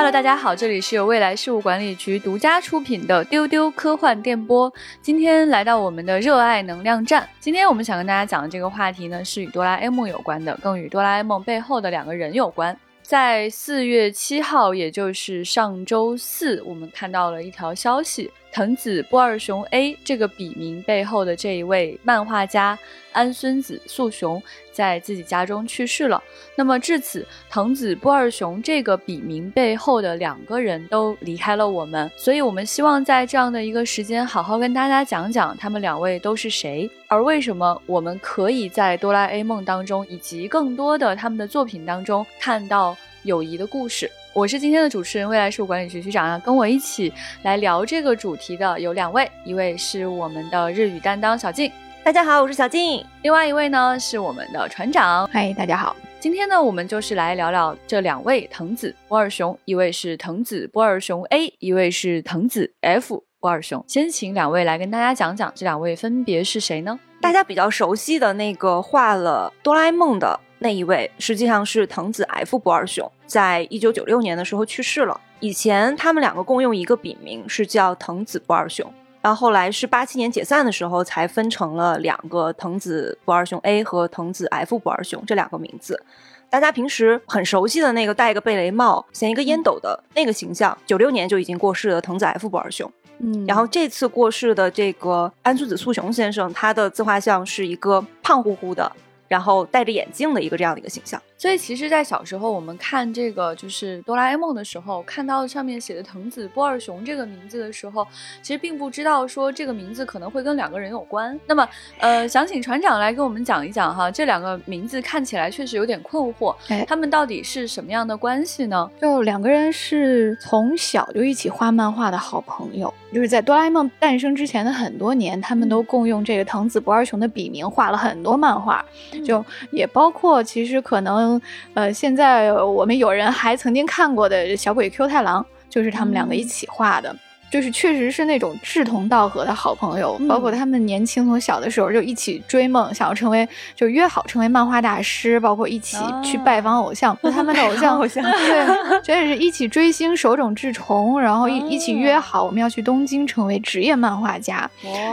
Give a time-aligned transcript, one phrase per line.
[0.00, 4.72] Hello，大家好，这里是由未来事务管理局独家出品的丢丢科幻电波。
[5.02, 7.28] 今天来到我们的热爱能量站。
[7.38, 12.74] 今天我们想跟大家讲的这个话题呢，是与哆啦 A 梦有关的，更与哆啦 A 梦背后的两个人有关。
[13.02, 18.30] 在四月七号，也就是上周四，我们看到了一条消息。
[18.52, 22.78] 藤子不二雄 A 这个笔名背后的这一位漫画家
[23.12, 24.42] 安孙子素雄
[24.72, 26.22] 在自己家中去世了。
[26.56, 32.10] 那么至此，藤子不二雄这个笔名背后的两个人都离开了我们。
[32.16, 44.10] 所以，我们希望在这样的一个时间，好好跟大家讲讲他们两位都是谁，而为什么我们可以在哆啦 A 梦当中以及更多的他们的作品当中看到友谊的故事。
[44.32, 47.12] 我是今天的主持人，未来事务管理局局长啊，跟我一起
[47.42, 51.70] 来聊这个主题的有两位，一位是我们的日语担当小静，
[52.04, 55.96] 大家好，我是小静；另外一位呢是我们的船长，嗨，大家好。
[56.20, 63.84] 今天呢，我们就是来聊聊这两位藤子不二雄，一位是藤子不二雄 A，一位是藤子 F 不二雄。
[63.88, 66.96] 先请两位来跟大家讲讲这两位分别是谁呢？
[67.20, 70.38] 大家比较熟悉的那个画了哆啦 A 梦的。
[70.62, 75.20] 那一位实际上是藤子 F 不二雄，在一九九六年的时候去世了。
[75.38, 78.92] 以前他们两个共用一个笔名，是叫藤子不二雄。
[79.22, 86.02] 然后后来是八七年解散的时候，才分成了两个藤子不二雄 A 和藤子 F 不二雄这两个名字。
[86.50, 92.90] 大家平时很熟悉的那个戴一个贝雷帽、衔一个烟斗的那个形象，九六年就已经过世的藤子 F 不二雄。
[93.18, 98.90] 嗯，然后这次过世的这个安孙子素雄先生，他的自画像是一个胖乎乎的。
[99.30, 108.04] 然后戴着眼镜的一个这样的一个形象，所以其实，在小时候我们看这个就是哆啦 A 梦的时候，看到上面写的藤子不二雄这个名字的时候，
[108.42, 111.38] 其实并不知道说这个名字可能会跟两个人有关。
[111.46, 111.68] 那么，
[112.00, 116.56] 呃，想请船长来跟我们讲一讲哈，这两个名字看起来确实有点困惑，
[116.88, 118.90] 他们到底是什么样的关系呢？
[119.00, 122.92] 就两个人是从小就一起画漫画的好朋友。
[123.12, 128.84] 就是在哆啦 A 梦诞生之前的很多年，他们都共用这个藤子不二雄的笔名画了很多漫画，
[129.24, 131.40] 就也包括其实可能，
[131.74, 137.14] 呃，现在我们有人还曾经看过的小鬼 Q 太郎，就是他们两个一起画的。
[137.50, 147.16] 就是确实是那种志同道合的好朋友，包括他们年轻从小的时候就一起追梦，想要成为，就约好成为漫画大师，包括一起去拜访偶像。
[147.22, 154.70] 那他们的偶像，偶像对，这也是一起追星，手冢治虫，然后一一起约好我们要去东京成为职业漫画家。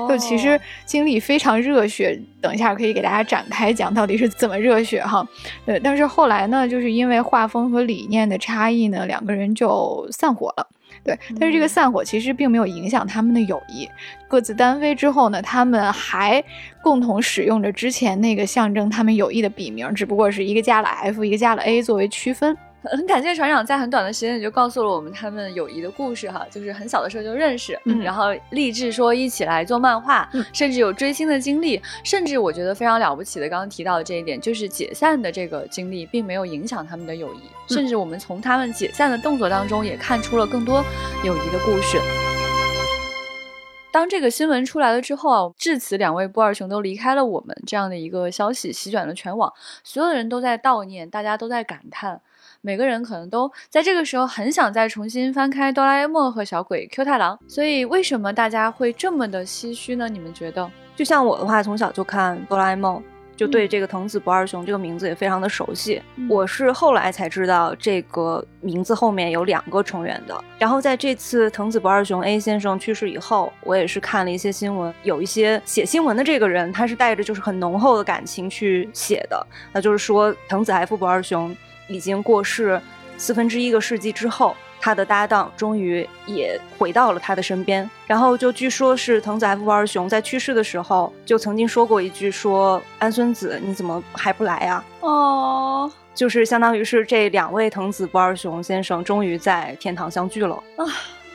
[0.07, 5.27] 就其实经历非常热血，等一下可以给大家展开讲到底是怎么热血哈。
[5.65, 10.67] 对，但是后来呢，就是因为画风和理念的差异呢，两个人就散伙了。
[11.07, 13.89] 对，但是这个散伙其实并没有影响他们的友谊。
[14.27, 16.43] 各自单飞之后呢，他们还
[16.81, 22.57] 共同使用着之前那个象征他们友谊的笔名，只不过是一个加了 F，一个加了 A 作为区分。
[22.91, 40.83] 很感谢船长在很短的时间里就告诉了我们他们友谊的故事哈，就是很小的时候就认识，然后立志说一起来做漫画，甚至有追星的经历，甚至我觉得非常了不起的，刚刚提到的这一点，就是解散的这个经历并没有影响他们的友谊，甚至我们从他们解散的动作当中也看出了更多
[41.23, 41.97] 友谊的故事。
[43.89, 49.51] 当这个新闻出来了之后啊，至此两位波尔熊都离开了我们这样的一个消息席卷了全网，
[49.83, 52.21] 所有的人都在悼念，大家都在感叹。
[52.61, 60.09] 每个人可能都在这个时候很想再重新翻开哆啦 A 梦和小鬼 Q 太郎，所以为什么大家会这么的唏嘘呢？
[60.09, 60.69] 你们觉得？
[60.95, 63.01] 就像我的话，从小就看哆啦 A 梦，
[63.35, 66.01] 就对这个藤子不二雄这个名字也非常的熟悉。
[66.27, 70.43] 我是后来才知道这个名字后面有两个成员的。
[70.57, 81.55] 然后在这次藤子不二雄 A 先生去世以后，我也是看了一些新闻，有一些写新闻的这个人，他是带着就是很浓厚的感情去写的，那就是说藤子 F 不二雄。
[81.87, 82.81] 已经过世
[83.17, 87.89] 四分之一个世纪之后，他的搭档终于也回到了他的身边。
[88.05, 100.85] 然后就据说是藤子 F 不二雄在去世的时候就曾经说过一句：“说安孙子你怎么还不来啊？”哦，就是相当于是这两位藤子不二雄先生终于在天堂相聚了啊。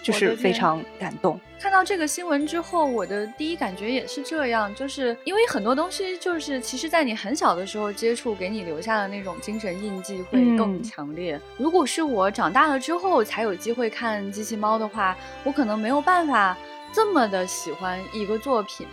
[0.02, 1.40] 就是非常感动。
[1.60, 11.40] 看到这个新闻之后，我的第一感觉也是这样，就是因为很多东西，就是其实，在你很小的时候接触，给你留下的那种精神印记会更强烈。
[11.56, 16.56] 如果是我长大了之后才有机会看机器猫的话，我可能没有办法
[16.93, 18.87] 这么的喜欢一个作品。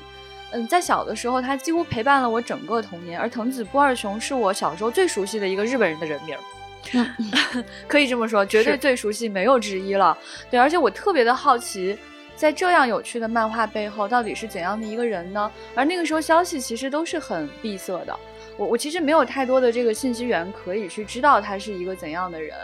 [0.52, 3.20] 嗯，在小的时候，它几乎陪伴了我整个童年。
[3.20, 6.36] 而藤子不二雄是我小时候最熟悉的一个日本人的人名。
[7.88, 10.18] 可以这么说，绝对最熟悉，没有之一了。
[10.50, 11.98] 对，而且我特别的好奇，
[12.36, 15.52] 在这样有趣的漫画背后，到底是怎样的一个人呢？
[15.76, 18.18] 而那个时候消息其实都是很闭塞的，
[18.58, 22.56] 我我其实没有太多的这个信息源可以去知道他是一个怎样的人。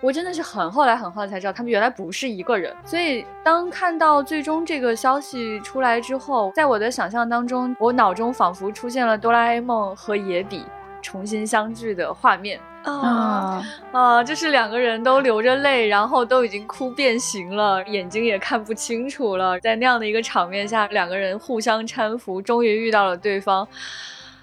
[0.00, 2.76] 我真的是很后来很后来才知道，他们原来不是一个人。
[2.84, 10.62] 所以当看到最终这个消息出来之后，在我的想象当中，我脑中仿佛出现了哆啦 A 梦和野比
[11.00, 14.22] 重新相聚的画面啊啊！
[14.22, 19.58] 就是两个人都流着泪，然后都已经哭变形了，眼睛也看不清楚了。
[19.60, 23.66] 在那样的一个场面下，两个人互相搀扶，终于遇到了对方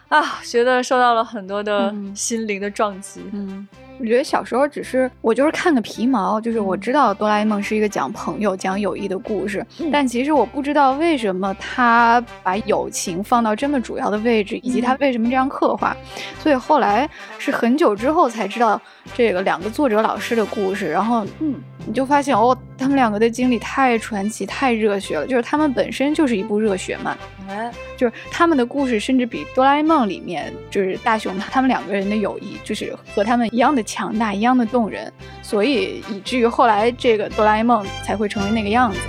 [0.09, 0.21] 啊！
[0.43, 3.21] 觉得受到了很多的心灵的撞击。
[3.31, 3.67] 嗯。
[4.01, 15.95] 我觉得小时候只是我就是看个皮毛，就是我知道哆啦 A 梦是一个讲朋友、讲友谊的故事，但其实我不知道为什么他把友情放到这么主要的位置，以及他为什么这样刻画。
[16.39, 17.07] 所以后来
[17.37, 18.81] 是很久之后才知道
[19.13, 21.53] 这个两个作者老师的故事，然后嗯，
[21.85, 27.17] 你就发现哦，他们两个的经历太传奇、太热血了，就是他们本身就是一部热血漫。
[27.49, 35.11] 哎，就是他们的故事，甚至比哆啦 A 梦里面就是大雄他们两个人的友谊，就是和他们一样的强大，一样的动人，
[35.41, 38.99] 所以以至于后来这个哆啦 A 梦才会成为那个样子。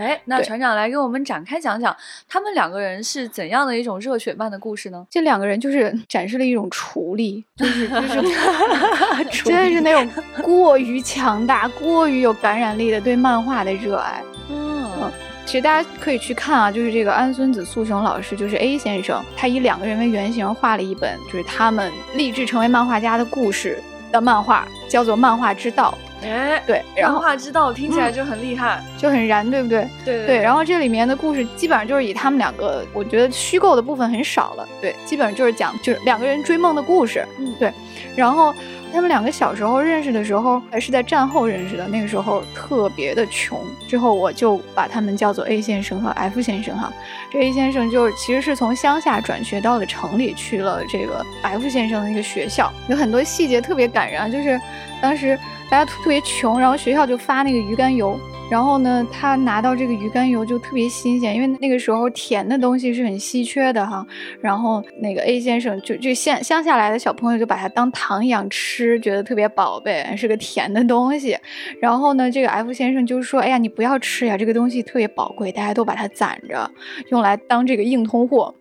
[0.00, 1.94] 哎，那船长来给我们展开讲讲，
[2.26, 5.06] 他们两个人是怎样的一种热血漫的故事呢？
[5.10, 10.08] 这两个人就是 展示了一种厨力，就是 就是 真的是那种
[10.42, 14.22] 过于强大、过于有感染力的对漫画的热爱。
[14.50, 15.12] 嗯。
[15.46, 23.82] 其实大家可以去看啊，就是这个安孙子素雄老师，就是 A 先生，他以两个人为原型画了一本，就是他们立志成为漫画家的故事
[24.12, 25.98] 的漫画，叫做《漫画之道》。
[26.22, 29.88] 哎，对，然后画之道听起来就很厉害，就很燃，对不对？
[30.04, 30.38] 对对。
[30.38, 37.26] 然后这里面的故事基本上就是以他们两个，我觉得虚构的部分很少了，对，基本上就是讲就是两个人追梦的故事。
[37.38, 37.72] 嗯，对。
[38.16, 38.54] 然后。
[38.92, 41.86] 他们两个小时候认识的时候，还是在战后认识的。
[41.88, 43.58] 那个时候特别的穷。
[43.88, 46.92] 之后我就把他们叫做 A 先生和 F 先生哈。
[47.30, 54.60] 这 A 先生就是其实是从乡下转学到了城里去了这个 F 先生的一个学校，有很多细节特别感人，就是
[55.00, 55.38] 当时
[55.70, 58.18] 大家特别穷，然后学校就发那个鱼肝油。
[58.50, 64.04] 然后呢，他拿到这个鱼肝油就特别新鲜，因为那个时候甜的东西是很稀缺的哈。
[64.40, 71.38] 然后那个 A 先生就就乡乡下来的小朋友就把它当糖一样吃，觉得特别宝贝，是个甜的东西。
[71.80, 76.68] 然后呢，这个 F 先生就说：“哎呀，你不要吃呀，这个东西特别宝贵，大家都把它攒着，
[77.10, 78.52] 用来当这个硬通货。”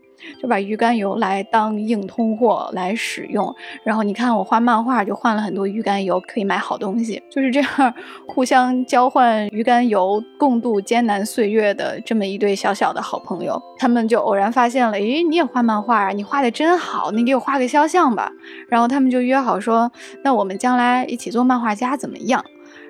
[0.41, 7.93] 就把鱼肝油来当硬通货来使用，然后你看我画漫画就换了很多鱼肝油，可以买好东西，就是这样
[8.27, 18.31] 互相交换鱼肝油，共度艰难岁月的这么一对小小的好朋友，他们就偶然发现了，诶，你也画漫画啊，你画的真好，你给我画个肖像吧，
[18.69, 19.91] 然后他们就约好说，
[20.23, 22.43] 那我们将来一起做漫画家怎么样？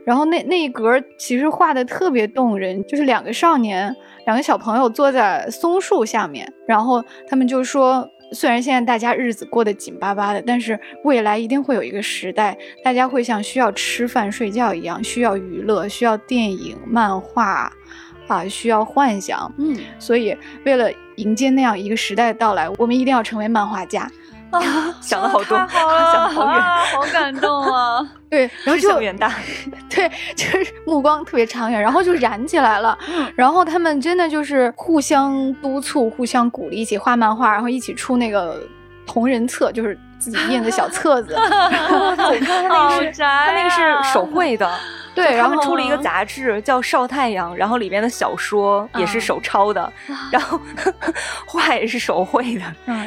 [0.10, 3.96] 然后那那一格其实画的特别动人，就是两个少年。
[4.26, 17.72] 两个小朋友坐在松树下面，然后他们就说：“虽然现在大家日子过得紧巴巴的，但是未来一定会有一个时代，大家会像需要吃饭睡觉一样，需要娱乐，需要电影、漫画，
[18.28, 19.54] 啊，需要幻想。
[19.60, 20.36] 嗯，所以
[20.66, 24.10] 为了迎接那样一个时代的到来，我们一定要成为漫画家。”
[24.51, 26.62] 啊， 想了好多， 想了好远，
[26.94, 28.07] 好感动啊！
[28.30, 29.31] 对，然后就远大，
[29.90, 32.98] 对，就是目光特别长远，然后就燃起来了。
[33.36, 38.62] 然后他们真的就是互相督促、互相鼓励，一起画漫画，然后一起出那个
[39.06, 41.34] 同人册，就是自己印的小册子。
[41.36, 44.69] 他那个是他那个是手绘的。
[45.23, 49.92] 对，他们出了一个杂志叫《少太阳》，然后里面的小说也是手抄的，
[50.31, 50.59] 然后
[51.45, 52.64] 画也是手绘的，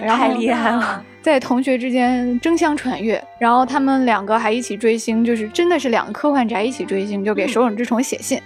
[0.08, 3.22] 太厉害了， 在同学之间争相传阅。
[3.38, 8.40] 然后他们两个还一起追星，就是真的是两个科幻宅一起追星，就给手冢治虫写信，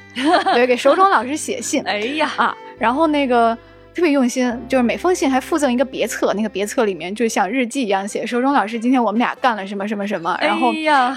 [0.55, 1.83] 对，给手冢老师写信。
[1.85, 3.57] 哎呀啊，然后那个。
[3.97, 8.27] 特别用心，就是每封信还附赠一个别册，那个别册里面就像日记一样写。
[8.27, 10.71] 手冢老师，今天我们俩干了什么什么什么，然后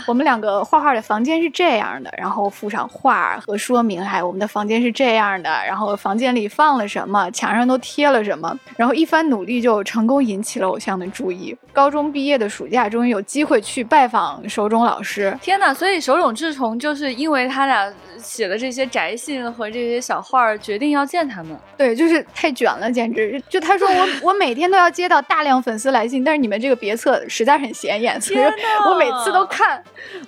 [0.07, 11.53] 我们两个画画的房间是这样的，然后附上画和说明，哎，我们的房间是这样的，然后房间里放了什么，墙上都贴了什么，然后一番努力就成功引起了偶像的注意。
[11.73, 15.37] 高中毕业的暑假，终于有机会去拜访手冢老师。
[15.41, 15.73] 天哪！
[15.73, 21.53] 所以手冢治虫就是因为他俩写的这些宅信和这些小画， 决定要见他们。
[21.77, 22.68] 对，就是太卷。
[22.77, 28.39] 了，简直就他说我 我每天都要接到大量粉丝来信，但是你们这个别册实在很显眼，所以
[28.85, 29.81] 我每次都看。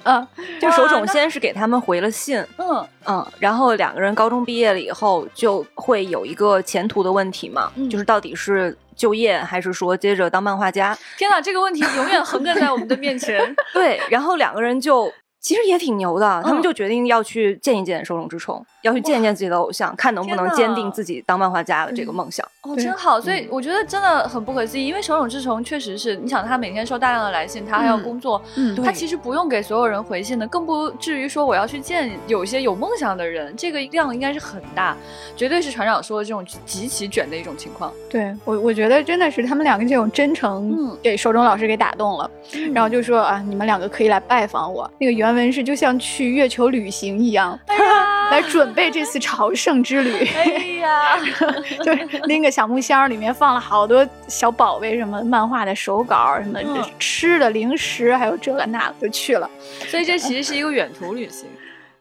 [0.04, 0.26] 嗯，
[0.60, 10.98] 就手冢先是给他们回了信，嗯嗯，然后两个人高中毕业了以后就会有一个前途的问题嘛，就是到底是就业还是说接着当漫画家？
[11.18, 13.56] 天哪，这个问题永远横亘在我们的面前。
[13.74, 22.48] 对，然后两个人就其实也挺牛的，他们就决定要去见一见手冢治虫，要去见一见自己的偶像，看能不能坚定自己当漫画家的这个梦想。
[22.62, 23.20] 哦，真好！
[23.20, 34.96] 所以我觉得真的很不可思议，因为手冢治虫确实是，你想他每天收大量的来信，他还要工作，嗯，他其实不用给所有人回信的，更不至于说我要去见有些有梦想的人，这个量应该是很大，
[35.36, 37.92] 绝对是船长说的这种极其卷的一种情况。
[38.08, 42.30] 对我，我觉得真的是他们两个这种真诚，给手冢老师给打动了，
[42.76, 44.90] 然后就说啊，你们两个可以来拜访我。
[45.00, 47.60] 那个原文是就像去月球旅行一样，
[48.32, 50.26] 来准备这次朝圣之旅。
[50.36, 50.44] 哎
[50.80, 51.18] 呀，
[51.84, 52.52] 就是拎个。
[52.52, 56.60] 小木箱里面放了好多小宝贝，什么漫画的手稿，什么
[57.00, 59.50] 吃的零食，还有这个那就去了。
[59.88, 61.48] 所以这其实是一个远途旅行。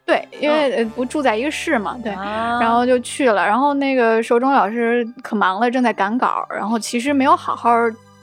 [0.04, 3.46] 对，因为不住在一个市嘛，对，然后就去了。
[3.46, 7.70] 然后那个手冢老师可忙了，正在赶稿，然后其实没有好好，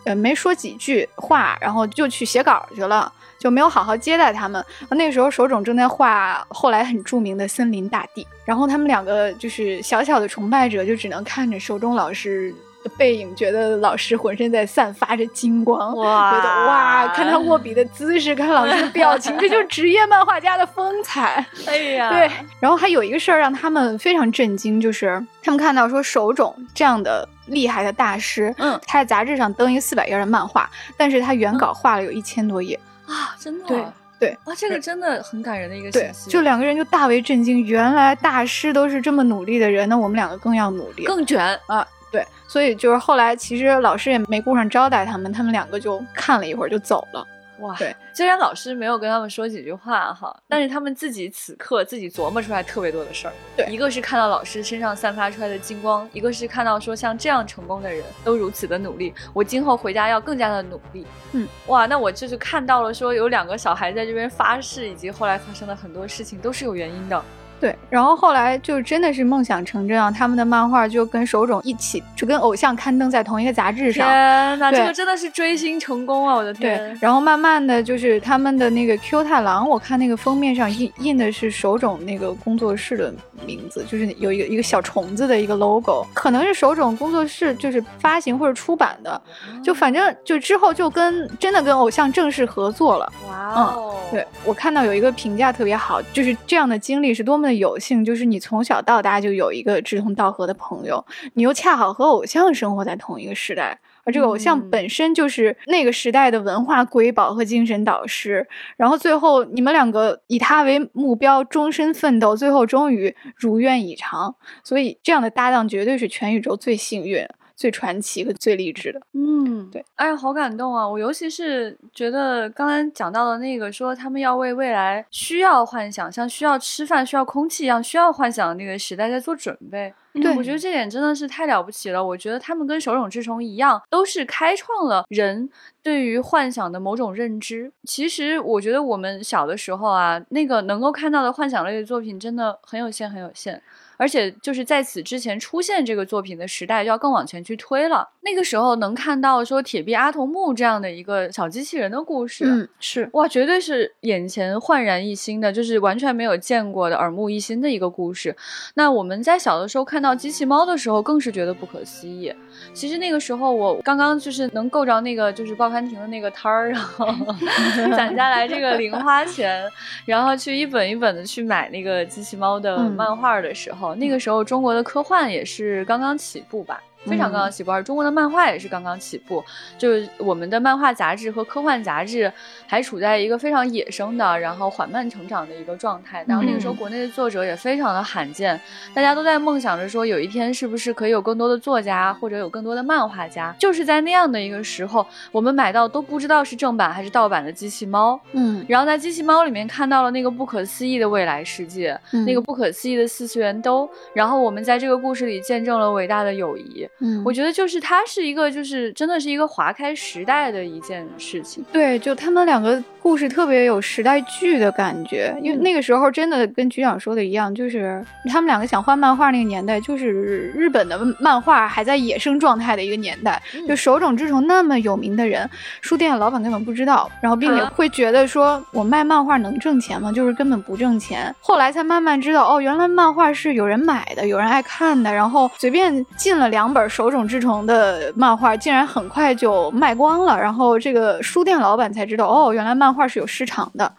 [0.04, 3.10] 呃，没说几句话，然后就去写稿去了。
[3.40, 4.64] 就没有好好接待他们。
[4.90, 12.54] 那个时候，手冢正在画后来很著名的森林大地，然后他们两个就是小小的崇拜者，就只能看着手冢老师
[12.84, 21.46] 的背影，觉得老师浑身在散发着金光，哇，觉得哇，看他握笔的姿势，看老师的表情， 这就是职业漫画家的风采。
[21.66, 22.30] 哎呀，对。
[22.60, 32.80] 然后还有一个事儿让他们非常震惊，就是他们看到说手冢这样的厉害的大师，嗯，他在杂志上登一个四百页的漫画，但是他原稿画了有一千多页。
[33.08, 33.86] 啊，真的对
[34.20, 36.30] 对啊，这个真的很感人的一个信息。
[36.30, 41.88] 就两个人就大为震惊，原来大师都是这么努力的人，那我们两个更要努力，更卷啊！
[42.12, 47.28] 对，所以就是后来其实老师也没顾上招待他们，他们两个就看了一会儿就走了。
[47.60, 53.34] 哇，对，虽然老师没有跟他们说几句话哈，但是他们自己此刻自己琢磨出来特别多的事儿。
[53.56, 61.06] 对，一个是看到老师身上散发出来的金光，一个是看到说像这样成功的人都如此的努力，我今后回家要更加的努力。
[61.34, 67.24] 嗯，哇，那我就是看到了说有两个小孩在这边发誓，以及后来发生的很多事情都是有原因的。
[67.60, 70.12] 对，然后后来就真的是梦想成真啊！
[70.12, 74.08] 他们的漫画就跟手冢一起，就跟偶像刊登在同一个杂志上。
[74.08, 76.36] 天哪，这个真的是追星成功啊！
[76.36, 76.78] 我的天。
[76.78, 83.12] 对，然后慢慢的就是他们的那个 Q 太郎，我看那个封面上印印的是手冢那个工作室的
[83.44, 89.20] 名字，就是有一个一个小虫子的一个 logo，可能是手冢工作室就是发行或者出版的，
[89.64, 93.12] 就反正就之后就跟真的跟偶像正式合作了。
[93.28, 97.47] 哇哦，对我看到有一个评价特别好，就是这样的经历是多么。
[97.56, 117.28] 有幸就是你从小到大就有一个志同道合的朋友，你又恰好和偶像生活在同一个时代，而这个偶像本身就是那个时代的文化瑰宝和精神导师，然后最后你们两个以他为目标，终身奋斗，最后终于如愿以偿，所以这样的搭档绝对是全宇宙最幸运。
[117.58, 120.88] 最传奇和最励志的，嗯，对，哎呀，好感动啊！
[120.88, 129.92] 我尤其是觉得刚才讲到的那个，说他们要为未来需要幻想，像需要吃饭、需要空气一样需要幻想的那个时代在做准备。
[130.14, 132.04] 对，我觉得这点真的是太了不起了。
[132.04, 135.50] 我觉得他们跟手冢治虫一样，都是开创了人
[135.82, 137.72] 对于幻想的某种认知。
[137.84, 143.62] 其实我觉得我们小的时候啊，那个能够看到的幻想类的作品真的很有限，很有限。
[143.98, 148.08] 而且就是在此之前出现这个作品的时代，就要更往前去推了。
[148.22, 158.36] 那个时候能看到说铁臂阿童木这样的一个小机器人的故事，嗯，是哇，绝对是眼前焕然一新的，就是完全没有见过的耳目一新的一个故事。
[158.76, 162.34] 那我们在小的时候看到机器猫的时候，更是觉得不可思议。
[162.74, 167.08] 其实那个时候我刚刚就是能够着那个就是报刊亭的那个摊儿，然后
[167.96, 169.64] 攒下来这个零花钱，
[170.06, 173.87] 然后去一本一本的去买那个机器猫的漫画的时候。
[173.96, 176.82] 那个时候，中国的科幻也是刚刚起步吧。
[177.08, 179.44] 非常刚刚起步，而中国的漫画也是刚刚起步，
[179.78, 182.32] 就是我们的漫画杂志和科幻杂志
[182.68, 186.24] 还处在一个非常野生的，然后缓慢成长的一个状态。
[186.28, 188.60] 然后那个时候，国内的作者也非常的罕见，
[188.94, 193.56] 大家都在梦想着说，有一天是不是可以有更多的作家，或者有更多的漫画家。
[193.58, 206.88] 就是在那样的一个时候，我们买到都不知道是正版还是盗版的机器猫，嗯，然后在机器猫里面看到了那个不可思议的未来世界，那个不可思议的四次元兜，然后我们在这个故事里见证了伟大的友谊。
[207.00, 211.64] 嗯，我觉得就是它是一个，就是真的是一个划开时代的一件事情。
[211.72, 223.42] 对，就他们两个故事特别有时代剧的感觉，因为那个时候真的跟局长说的一样，就是他们两个想画漫画那个年代，就是日本的漫画还在野生状态的一个年代。
[223.68, 225.48] 就手冢治虫那么有名的人，
[225.82, 230.12] 书店的老板根本不知道，然后并且会觉得说我卖漫画能挣钱吗？
[230.12, 231.34] 就是根本不挣钱。
[231.40, 237.28] 后来才慢慢知道，哦，原来漫画是有人买的，有人爱看的，然后随便进了两本手冢。
[237.28, 243.92] 治虫的漫画竟然很快就卖光了，然后这个书店老板才知道，哦，原来漫画是有市场的。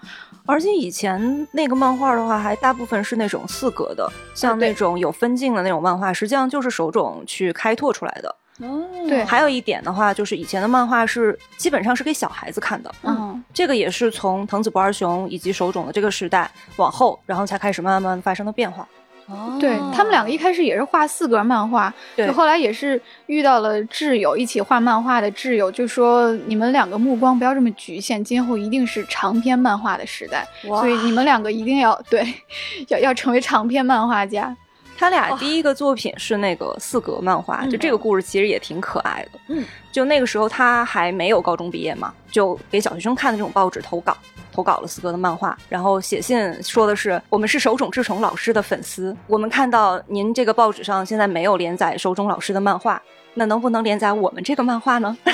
[0.47, 8.35] 而且以前那个漫画的话，还大部分是那种四格的，像那种有分镜的那种漫画，实际上就是手冢去开拓出来的。
[8.61, 18.88] 哦，对还有一点的话，就是以前的漫画是基本上是给小孩子看的，嗯，这个也是从藤子不二雄以及手冢的这个时代往后，然后才开始慢慢发生的变化。
[19.29, 19.57] 哦。
[19.61, 22.27] 对他们两个一开始也是画四格漫画，对。
[22.27, 32.27] 就后来也是遇到了挚友一起画漫画的挚友，就说你们两个目光不要这么局限，今后一定是长篇漫画的时代，所以你们两个一定要对，
[32.89, 34.57] 要要成为长篇漫画家。
[34.99, 37.71] 他俩第一个作品是那个四格漫画，嗯。
[37.71, 39.38] 就这个故事其实也挺可爱的。
[39.47, 44.17] 嗯，就那个时候他还没有高中毕业嘛，就给小学生看的这种报纸投稿，
[44.52, 53.00] 投稿了四格的漫画，然后写信说的是我们是手冢治虫老师的粉丝，我们看到您这个报纸上现在没有连载手冢老师的漫画，
[53.35, 55.17] 那能不能连载我们这个漫画呢？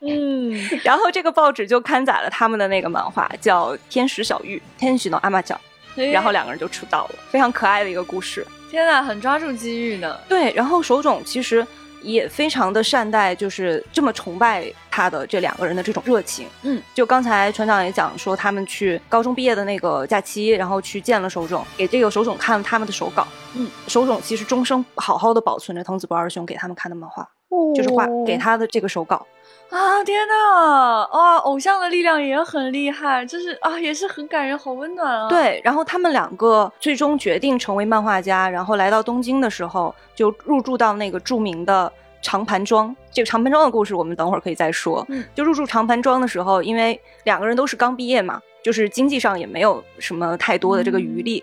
[0.00, 5.58] 嗯，然后这个报纸就刊载了他们的那个漫画，叫《天使小玉》，天使の阿玛角，
[5.96, 8.46] 然后两个人就出道了，非常可爱的一个故事。
[8.70, 10.18] 天呐，很抓住机遇呢。
[10.28, 11.64] 对，然后手冢其实
[12.02, 16.46] 也非常的善待，就是这么崇拜他的这两个人的这种热情。
[16.62, 23.26] 嗯，就刚才船长也讲说，他们去高中毕业的那个假期，然后去见了手冢，给这个手冢看了他们的手稿。
[23.54, 27.28] 嗯，手冢其实终生好好的保存着藤子不二雄给他们看的漫画，
[27.74, 29.24] 就是画哦给他的这个手稿。
[29.70, 41.90] 啊，天呐，哇，偶像的力量也很厉害，就是啊，也是很感人，好温暖啊。，对，然后他们两个最终决定成为漫画家，然后来到东京的时候，就入住到那个著名的
[42.22, 42.94] 长盘庄。
[43.10, 45.04] 这个长盘庄的故事，我们等会儿可以再说。
[45.08, 51.42] 嗯，就入住长盘庄的时候，因为两个人都是刚毕业嘛，就是经济上也没有什么太多的这个余力，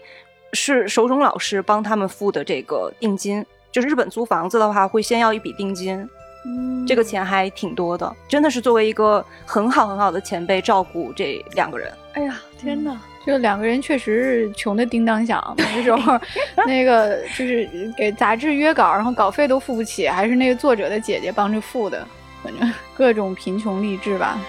[0.54, 3.46] 是手冢老师帮他们付的这个定金。
[3.72, 6.08] 就是日本租房子的话，会先要一笔定金，
[6.46, 11.92] 嗯这个钱还挺多的，真的是作为一个很好很好的前辈照顾这两个人。
[12.14, 16.20] 哎呀，天呐，就两个人确实是穷的叮当响，那个时候，
[16.68, 22.06] 那个就是给杂志约稿，然后稿费都付不起，还是那个作者的姐姐帮着付的，
[22.44, 24.40] 反正各种贫穷励志吧。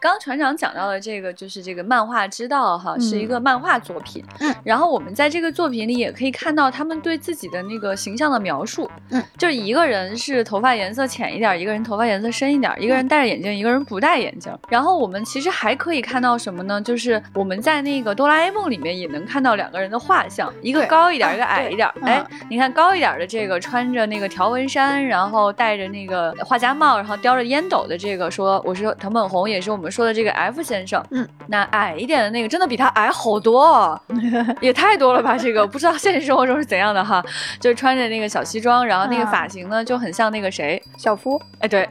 [0.00, 4.24] 刚刚船长讲到的这个，就是这个漫画之道哈，是一个漫画作品。
[4.38, 8.88] 嗯，然后我们在这个作品里也可以看到他们对自己的那个形象的描述。
[9.10, 14.56] 嗯，就是一个人是头发颜色浅一点，一个人头发颜色深一点，一个人戴着眼镜，一个人不戴眼镜。
[14.68, 16.80] 然后我们其实还可以看到什么呢？
[16.80, 21.90] 就是我们在那个哆啦 A 梦里面也能看到两个人的画像，一个高一点，一个矮一点。
[21.96, 31.04] 嗯哎，你看高一点的这个穿着那个条纹衫，然后戴着那个画家帽，然后叼着烟斗的这个说我是藤本弘，也是我们说的这个 F 先生。
[31.10, 34.00] 嗯，那矮一点的那个真的比他矮好多哦，
[34.60, 35.36] 也太多了吧？
[35.38, 37.22] 这个不知道现实生活中是怎样的哈，
[37.60, 41.88] 就是穿着那个小西装，然后那个啊发型呢就很像那个谁，小夫哎，对，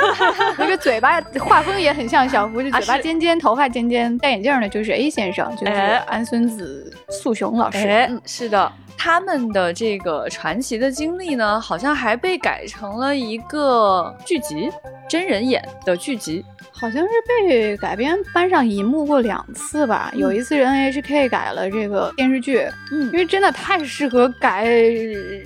[0.58, 7.78] 那个嘴巴画风也很像小夫，就嘴巴尖尖，头发尖尖，戴眼镜的就是 A 先生，就是哎安孙子素雄老师。
[7.86, 8.70] 哎嗯，是的，
[9.02, 14.70] 他们的这个传奇的经历呢，好像还被改成了一个剧集，
[15.08, 16.44] 真人演的剧集。
[16.70, 20.10] 好像是被改编搬上银幕过两次吧。
[20.14, 24.66] 有一次是 NHK 改了这个电视剧，嗯因为真的太适合改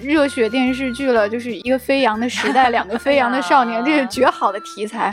[0.00, 5.12] 热血电视剧了，就是一个飞扬的时代，两个飞扬的少年， 这是绝好的题材。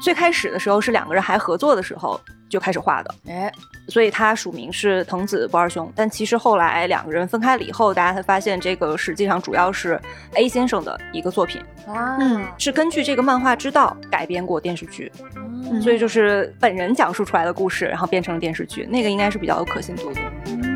[0.00, 2.20] 最开始的时候是两个人还合作的时候
[2.52, 3.50] 就开始画的，哎，
[3.88, 5.90] 所以他署名是藤子不二雄。
[5.96, 9.98] 但其实后来两个人分开了以后，大家才发现这个实际上主要是
[10.34, 15.80] A 先生的一个作品，啊，嗯是根据这个漫画之道改编过电视剧，嗯。
[15.80, 20.20] 所以就是本人讲述出来的故事，然后变成了电视剧，那个应该是比较有可信度的。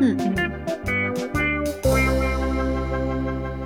[0.01, 0.17] 嗯，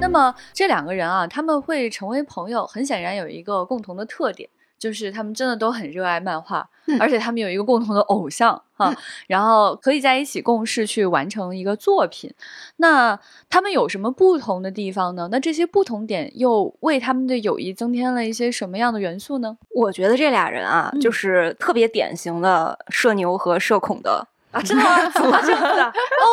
[0.01, 4.49] 那么这两个人啊，他们会成为朋友，很显然有一个共同的特点，
[4.81, 12.33] 就是他们真的都很热爱漫画，嗯而且他们有一个共同的偶像哈，嗯然后可以在一起共事去完成一个作品。
[12.77, 13.17] 那
[13.47, 15.29] 他们有什么不同的地方呢？
[15.31, 19.55] 那这些不同点又为他们的友谊增添了一些什么样的元素呢？
[19.75, 24.27] 我觉得这俩人啊，嗯就是特别典型的社牛和社恐的。
[24.51, 24.97] 啊，真的吗？
[25.13, 25.93] 怎么这样子啊？
[25.93, 26.25] 哦，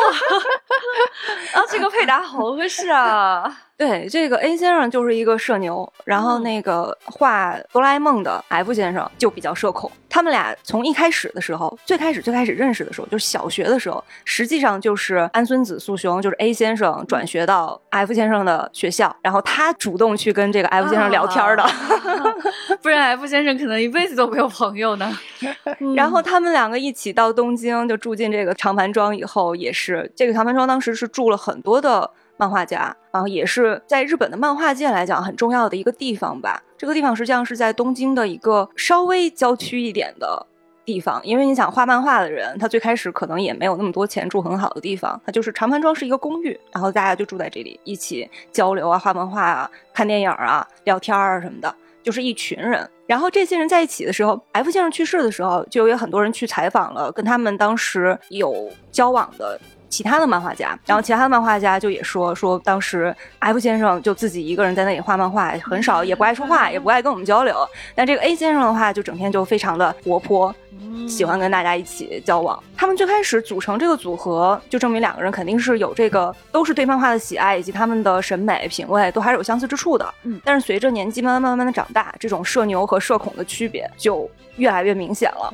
[1.55, 3.68] 啊，这个配搭好合适啊！
[3.79, 9.89] 对，这个 A 先生就是一个社牛，然后嗯那个画哆啦 A 梦的 F 先生就比较社恐。
[10.11, 21.63] 他们俩从一开始的时候，最开始最开始认识的时候，就是小学的时候，实际上就是安孙子素雄，就是 A 先生转学到 F 先生的学校，然后他主动去跟这个 F 先生聊天的。
[21.71, 21.71] 啊
[22.83, 25.17] 不然 F 先生可能一辈子都没有朋友呢。
[25.95, 36.63] 然后他们两个一起到东京，就住进这个长盘庄以后，也是这个长盘庄当时是住了很多的漫画家，然后也是在日本的漫画界来讲很重要的一个地方吧。
[36.79, 40.47] 这个地方实际上是在东京的一个稍微郊区一点的
[40.85, 52.89] 地方，因为你想画漫画的人，他最开始可能也没有那么多钱住很好的地方，他就是长盘庄是一个公寓，然后大家就住在这里，一起交流啊、画漫画啊、看电影啊、聊天啊什么的，就是一群人。
[53.09, 59.59] 然后这些人在一起的时候，F 先生去世的时候，就有很多人去采访了，跟他们当时有交往的。
[59.89, 67.57] 其他的漫画家，然后其他的漫画家就也说说，当时 F 先生就自己一个人在那里画漫画，很少，也不爱说话，也不爱跟我们交流。
[67.95, 70.55] 但这个 A 先生的话，就整天就非常的活泼，
[71.09, 72.63] 喜欢跟大家一起交往。
[72.77, 80.15] 他们最开始组成这个组合，就证明两个人肯定是有这个，都是对漫画的喜爱，以及他们的审美品味都还是有相似之处的。
[80.23, 85.53] 嗯，但是随着年纪慢慢慢慢的长大，这种社牛和社恐的区别就越来越明显了。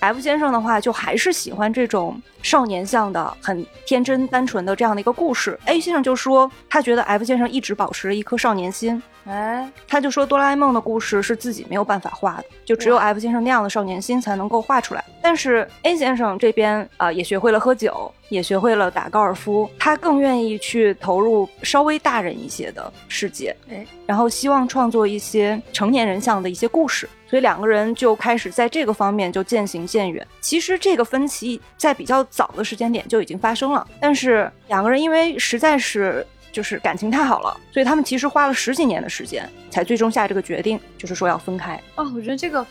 [0.00, 5.58] F 先生的话，就还是喜欢这种少年向的、很天真单纯的这样的一个故事。
[5.64, 9.02] A 先生就说，他觉得 F 先生一直保持着一颗少年心。
[9.24, 15.04] 哎，他就说哆啦 A 梦的故事是自己没有办法画的，就只有 F 先生那样的少年心才能够画出来。
[15.20, 27.06] 但是 A 先生这边啊，也学会了喝酒，也学会了打高尔夫，他更愿意去投入稍微大人一些的世界，哎，然后希望创作一些成年人像的一些故事。
[27.26, 30.26] 所以两个人就开始在这个方面就渐行渐远。
[30.40, 36.26] 其实这个分歧在比较早的时间点就已经发生了，但是两个人因为实在是。
[36.50, 41.80] 就是感情太好了，所以他们其实花了十几年的时间，才最终下这个决定，就是说要分开。
[41.96, 42.66] 哦，我觉得这个，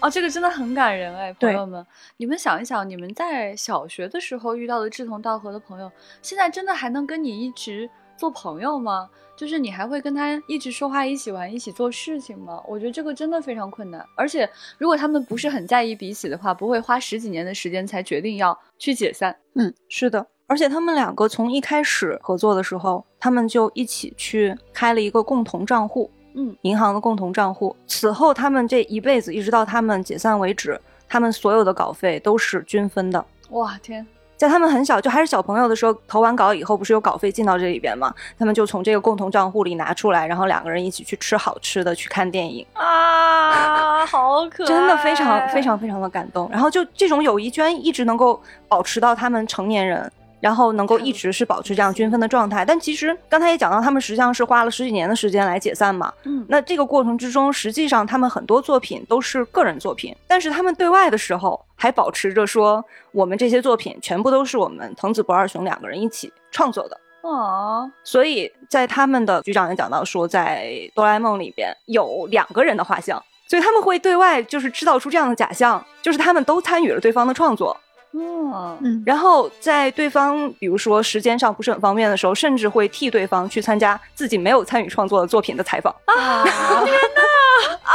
[0.00, 1.84] 哦，这个真的很感人哎，朋友们，
[2.16, 5.90] 你们想一想，你们在小学的时候遇到的志同道合的朋友，
[6.22, 9.08] 现在真的还能跟你一直做朋友吗？
[9.36, 12.60] 就是你还会跟他一直说话、一起玩、一起做事情吗？
[12.66, 14.04] 我觉得这个真的非常困难。
[14.16, 19.36] 而且，如果他们不是很在意彼此的话，不会花十几年的时间才决定要去解散。
[19.54, 20.26] 嗯，是的。
[20.48, 27.76] 而且他们两个从一开始合作的时候，他们就一起去开了一个共同账户，嗯，银行的共同账户。
[27.86, 33.22] 此后，他们这一辈子一直到他们解散为止，他们所有的稿费都是均分的。
[33.50, 34.06] 哇天！
[34.38, 38.14] 在他们很小，就还是小朋友的时候，投完稿以后，不是有稿费进到这里边吗？
[38.38, 44.66] 他们就从这个共同账户里拿出来，然后两个人一起去吃好吃的，去看电影啊，好可爱！
[44.66, 46.48] 真的非常非常非常的感动。
[46.50, 50.10] 然后就这种友谊，居然一直能够保持到他们成年人。
[50.40, 56.12] 然后能够一直是保持这样均分的状态，但其实刚才也讲到，他们实际上是花了十几年的时间来解散嘛。
[56.24, 66.98] 嗯，那这个过程之中，实际上他们很多作品都是个人作品，但是他们对外的时候还保持着说，我们这些作品全部都是我们藤子不二雄两个人一起创作的。
[67.22, 77.76] 哦，所以在他们的局长也讲到说，在哆啦 A 梦里边有两个人的画像，所以他们会对外就是制造出这样的假象，就是他们都参与了对方的创作。
[78.12, 85.94] 嗯，然后在对方比如说时间上不是很方便的时候，甚至会替对方去参加自己没有参与创作的作品的采访。
[86.06, 86.42] 啊！
[86.84, 87.74] 天哪！
[87.82, 87.94] 啊！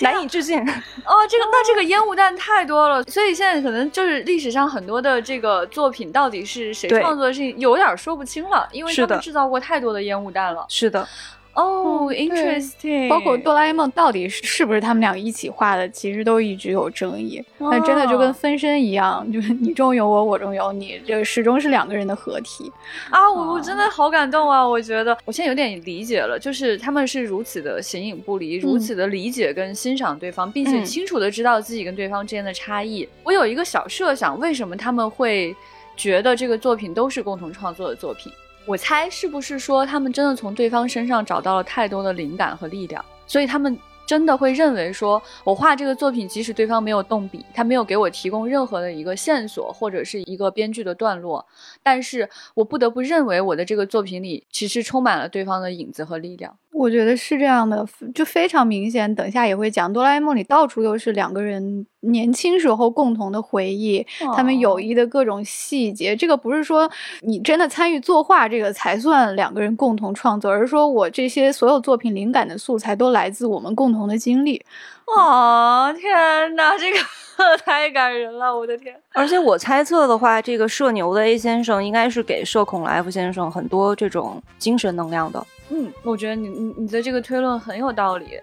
[0.00, 0.58] 难以置信。
[0.60, 10.64] 哦，这个那这个烟雾弹太多了，所以现在可能就是历史上很多的这个作品到底是谁创作的，事情有点说不清了，因为他们制造过太多的烟雾弹了。
[10.68, 11.06] 是的。
[11.54, 13.08] 哦，interesting。
[13.08, 17.42] 包括哆啦 A 梦到底是不是他们俩一起画的，其实都一直有争议。
[17.58, 22.70] 那真的就跟分身一样，就是你中有我，我中有你，这始终是两个人的合体。
[23.08, 24.66] 啊，我我真的好感动啊！
[24.66, 33.08] 我觉得我现在有点理解了，就是他们是如此的形影不离，如此的理解跟欣赏对方，并且清楚的知道自己跟对方之间的差异。
[33.22, 35.54] 我有一个小设想，为什么他们会
[35.96, 38.32] 觉得这个作品都是共同创作的作品？
[38.66, 51.46] 我猜是不是说他们真的从对方身上找到了太多的灵感和力量，所以他们真的会认为说，我画这个作品，即使对方没有动笔，他没有给我提供任何的一个线索或者是一个编剧的段落，
[51.82, 56.56] 但是我不得不认为我的这个作品里其实充满了对方的影子和力量。
[56.76, 59.14] 我觉得是这样的，就非常明显。
[59.14, 66.16] 等下也会讲，哆啦 A 梦里到处都是两个人年轻时候共同的回忆，他们友谊的各种细节。
[66.16, 74.60] 这个不是说你真的参与作画这个才算两个人共同创作，而是说我这些所有作品灵感的素材都来自我们共同的经历。
[75.06, 76.98] 哦，天哪，这个
[77.64, 78.94] 太感人了，我的天！
[79.12, 85.44] 而且我猜测的话，这个社牛的 A 先生应该是给社恐的 F 先生很多这种精神能量的。
[85.70, 88.38] 嗯，我觉得你你你的这个推论很有道理，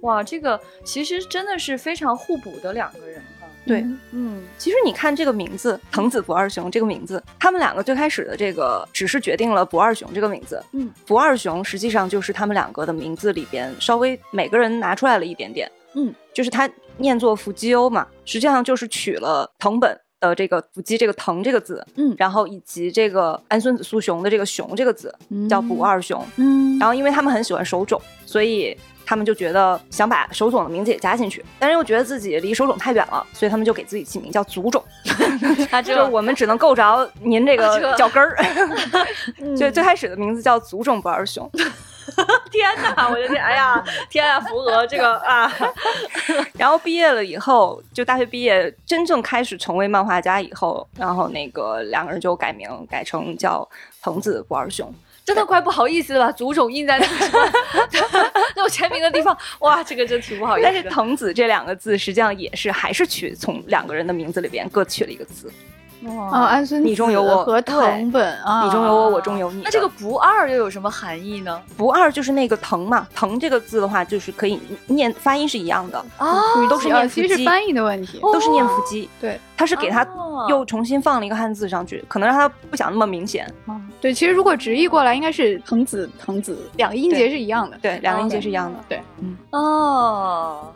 [0.00, 3.46] 哇，这个其实真的是非常互补的两个人哈。
[3.66, 19.98] 对，嗯，其实你看这个名字“藤子不二雄”这个名字，他们两个最开始的这个只是决定了“不二雄”这个名字，嗯，“不二雄”实际上就是他们两个的名字里边稍微每个人拿出来了一点点，嗯，就是他念作伏基欧嘛，实际上就是取了藤本。
[20.20, 25.14] 的这个“伏击”这个“藤”这个字，嗯，然后以及这个安孙子素雄的这个“雄”这个字，
[25.50, 34.82] 叫“不二雄”，嗯，然后因为他们很喜欢手冢，所以他们就觉得想把手冢的名字也加进去，但是又觉得自己离手冢太远了，所以他们就给自己起名叫足冢。
[35.70, 38.34] 他就 是我们只能够着您这个 脚跟儿。
[39.54, 41.50] 就最开始的名字叫足冢不二雄。
[42.50, 43.08] 天哪！
[43.08, 43.42] 我的天！
[43.42, 44.40] 哎呀，天啊！
[44.40, 45.50] 符合这个 啊。
[46.58, 53.68] 然后毕业了以后，就大学毕业，真正开始成为漫画家以后，然后那个两个人就改名，改成叫
[54.02, 54.92] 藤子不二雄。
[55.24, 57.50] 真的快不好意思了把足种印在那个
[58.54, 59.34] 那我签名的地方。
[59.60, 60.68] 哇，这个真挺不好意思。
[60.70, 65.50] 但是藤子这两个字，实际上也是还是取从两个人的名字里边各取了一个字。
[66.08, 69.62] 啊，安孙你中有我和藤本啊，你中有我，我中有你。
[69.64, 71.60] 那这个不二又有什么含义呢？
[71.76, 77.28] 不二就是那个藤嘛，藤这个字的话，就是可以念发音是一样的啊，都是念腹肌。
[77.28, 79.08] 其实翻译的问题，都是念腹肌。
[79.20, 80.06] 对，他是给他
[80.48, 83.46] 又重新放了一个汉字上去，可能让他不想那么明显。
[84.00, 87.78] 对，其实如果直译过来，应该是藤子藤子，两个音节是一样的。
[87.80, 88.78] 对，两个音节是一样的。
[88.88, 90.72] 对，嗯，哦，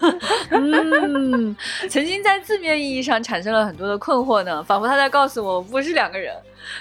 [0.50, 1.56] 嗯，
[1.88, 6.34] 曾经在字面意义上产生了很多的困惑呢，仿佛他在告诉我，不是两个人。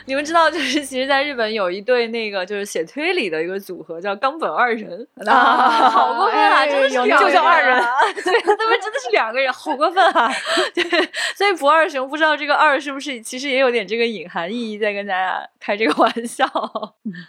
[0.06, 7.82] 你们知道，就是其实，在日本有一对那个就是写推理的一个组合，叫冈本二人啊，好过分啊，真的是就叫二人，
[8.24, 10.32] 对，他们真的是两个人，好过分啊！
[10.74, 10.84] 对，
[11.36, 16.46] 所以不二雄不知道这个二是不是其实也有点这个隐含意义，在跟大家开这个玩笑。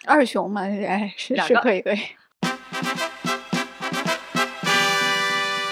[0.06, 1.98] 二雄嘛，哎，是是可以可以。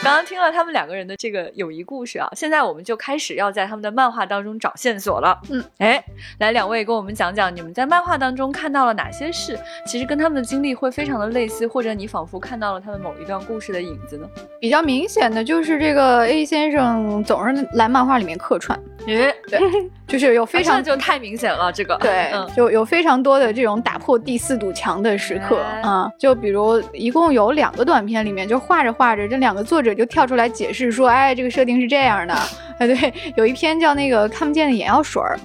[0.02, 5.38] 刚刚听了他们两个人的这个友谊故事啊，现在我们就开始要在他们的漫画当中找线索了。
[5.50, 6.02] 嗯，哎，
[6.38, 14.26] 来两位跟我们讲讲，你们在漫画当中看到了哪些事，其实跟他们的经历会非常的类似，或者你仿佛看到了他们某一段故事的影子呢？
[14.58, 18.78] 比较明显的就是这个 A 先生总是来漫画里面客串。
[19.06, 19.60] 诶，对，
[20.06, 32.34] 就是有非常就太明显了，这个对，嗯就有非常多的这种打破第四堵墙的时刻啊，就比如一共有两个短片里面，就画着画着，这两个作者就跳出来解释说，哎，这个设定是这样的，
[32.78, 35.38] 哎，对，有一篇叫那个看不见的眼药水儿。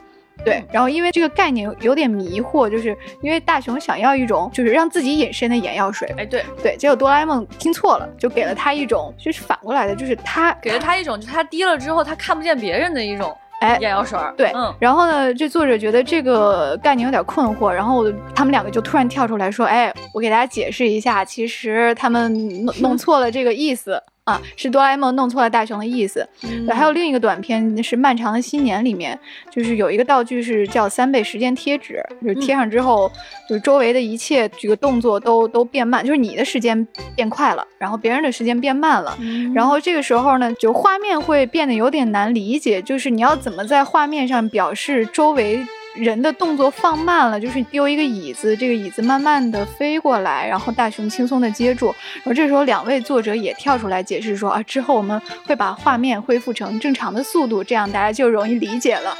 [0.43, 13.35] 对，然后因为这个概念有点迷惑，就是因为大雄想要一种就是让自己隐身的眼药水，哎，对对，结果哆啦 A 梦听错了，就给了他一种就是反过来的，就是他给了他一种，就他滴了之后他看不见别人的一种。
[13.61, 18.05] 哎，眼药水儿，对，嗯然后呢，这作者觉得这个概念有点困惑，然后
[18.35, 22.31] 他们两个就突然跳出来说：“哎，我给大家解释一下，其实他们
[22.65, 26.27] 弄弄 错了这个意思。”啊，是哆啦 A 梦弄错了大雄的意思。
[26.41, 29.17] 对，还有另一个短片是《漫长的新年》里面，
[29.51, 33.11] 就是有一个道具是叫三倍时间贴纸，就是贴上之后，
[33.47, 39.15] 就是周围的一切这个动作都都变慢，就是你的时间变快了，然后别人的时间变慢了。
[39.53, 45.63] 然后这个时候呢，就画面会变得有点难理解，就是你要怎么在画面上表示周围。
[45.95, 51.87] 人的动作放慢了，就是丢一个椅子，这个椅子慢慢的飞过来，然后大熊轻松的接住。
[52.15, 59.15] 然后这时候两位作者也跳出来解释说啊，之后我们会把画面恢复成正常的速度，这样大家就容易理解了。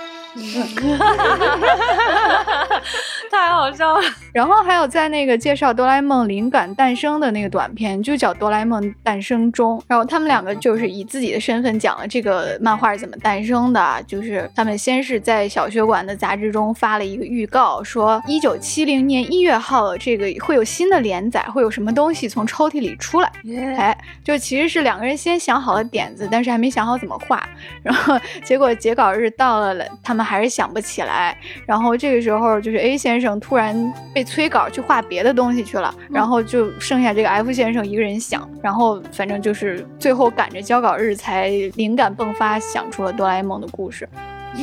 [3.32, 4.02] 太好笑了。
[4.34, 9.80] 然后还有在那个介绍哆啦 A 梦灵感诞生的那个短片，就叫《哆啦 A 梦诞生中》。
[9.88, 14.04] 然后他们两个就是以自己的身份讲了这个漫画是怎么诞生的。
[14.06, 23.32] 就是他们先是在小学馆的杂志中发了一个预告，说一九七零年一月号这个会有新的连载，会有什么东西从抽屉里出来。
[23.78, 27.42] 哎，就其实是两个人先想好了点子，但是还没想好怎么画。
[27.82, 30.25] 然后结果截稿日到了了，他们。
[30.26, 44.10] 还是想不起来，然后这个时候就是 A 先生突然被催稿去画别的东西去了，然后就剩下这个 F 先生一个人想，然后反正就是最后赶着交稿日才灵感迸发，想出了哆啦 A 梦的故事，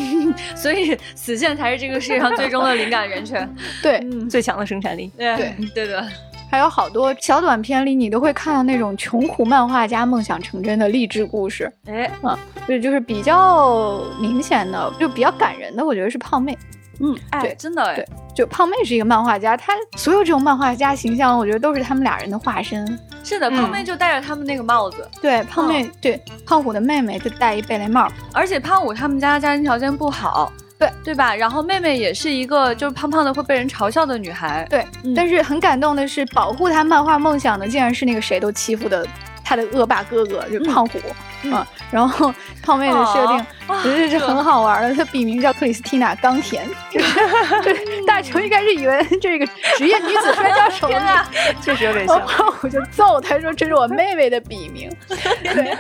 [0.57, 3.49] 所以死线才是这个世界上最终的灵感源泉，
[3.83, 6.07] 对，最强的生产力，对对的。
[6.53, 11.73] 还有好多小短片里，你都会看到那种穷苦漫画家梦想成真的励志故事。
[11.87, 12.37] 哎，嗯，
[12.67, 16.57] 对，就是比较明显的，就比较感人的，我觉得是胖妹。
[17.01, 22.87] 嗯，对，真的，对，就胖妹是一个漫画家，她所有这种漫画家形象，我觉得都是他们俩人的化身。
[23.25, 25.09] 是的，胖妹就戴着他们那个帽子。
[25.23, 30.53] 对，胖妹，对，胖虎的妹妹就戴一贝雷帽，而且胖虎他们家家庭条件不好。
[30.83, 31.35] 对对吧？
[31.35, 34.67] 然后妹妹也是一个就是胖胖的会被人嘲笑的女孩。
[34.69, 39.07] 对，但是很感动的是，保护她漫画梦想的竟然是那个谁都欺负的
[39.53, 40.99] 她的恶霸哥哥，就是胖虎。
[41.45, 43.47] 嗯，然后胖妹的设定
[43.83, 46.67] 其实是很好玩的，她笔名叫克里斯蒂娜冈田。
[46.91, 51.23] 就是，大雄一开始以为这个职业女子摔跤手呢，
[51.61, 52.19] 确实有点像。
[52.27, 54.91] 胖虎就揍他说这是我妹妹的笔名。
[55.09, 55.77] 对，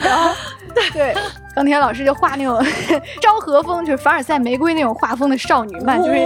[0.00, 0.34] 然后
[0.92, 1.14] 对。
[1.54, 2.60] 冈田老师就画那种
[3.22, 6.18] 昭和风，就是凡尔赛玫瑰那种画风的少女漫，就是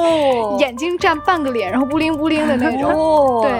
[0.58, 3.42] 眼睛占半个脸，然后布灵布灵的那种。
[3.42, 3.52] 对，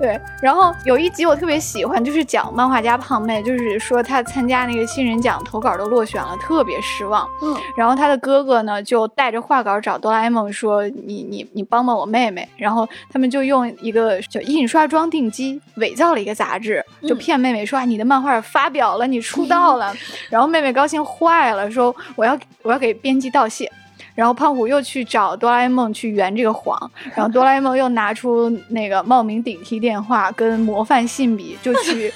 [0.00, 7.28] 对，然后有一集我特别喜欢，就是讲漫画家胖妹，就是说她参加那个新人奖投稿都落选了，特别失望。
[7.42, 19.94] 嗯，然后她的哥哥呢就带着画稿找哆啦 A 梦说：“你你你帮帮我妹妹。”然后他们就用一个叫印刷装订机伪造了一个杂志，就骗妹妹说：“啊，你的漫画发表了，你出道了。
[20.28, 23.70] ”然后妹妹高兴坏了，说：“我要我要给编辑道谢。”
[24.14, 32.12] 然后胖虎又去找哆啦 A 梦去圆这个谎，然后哆啦 A 梦又拿出那个冒名顶替电话跟模范信笔，就去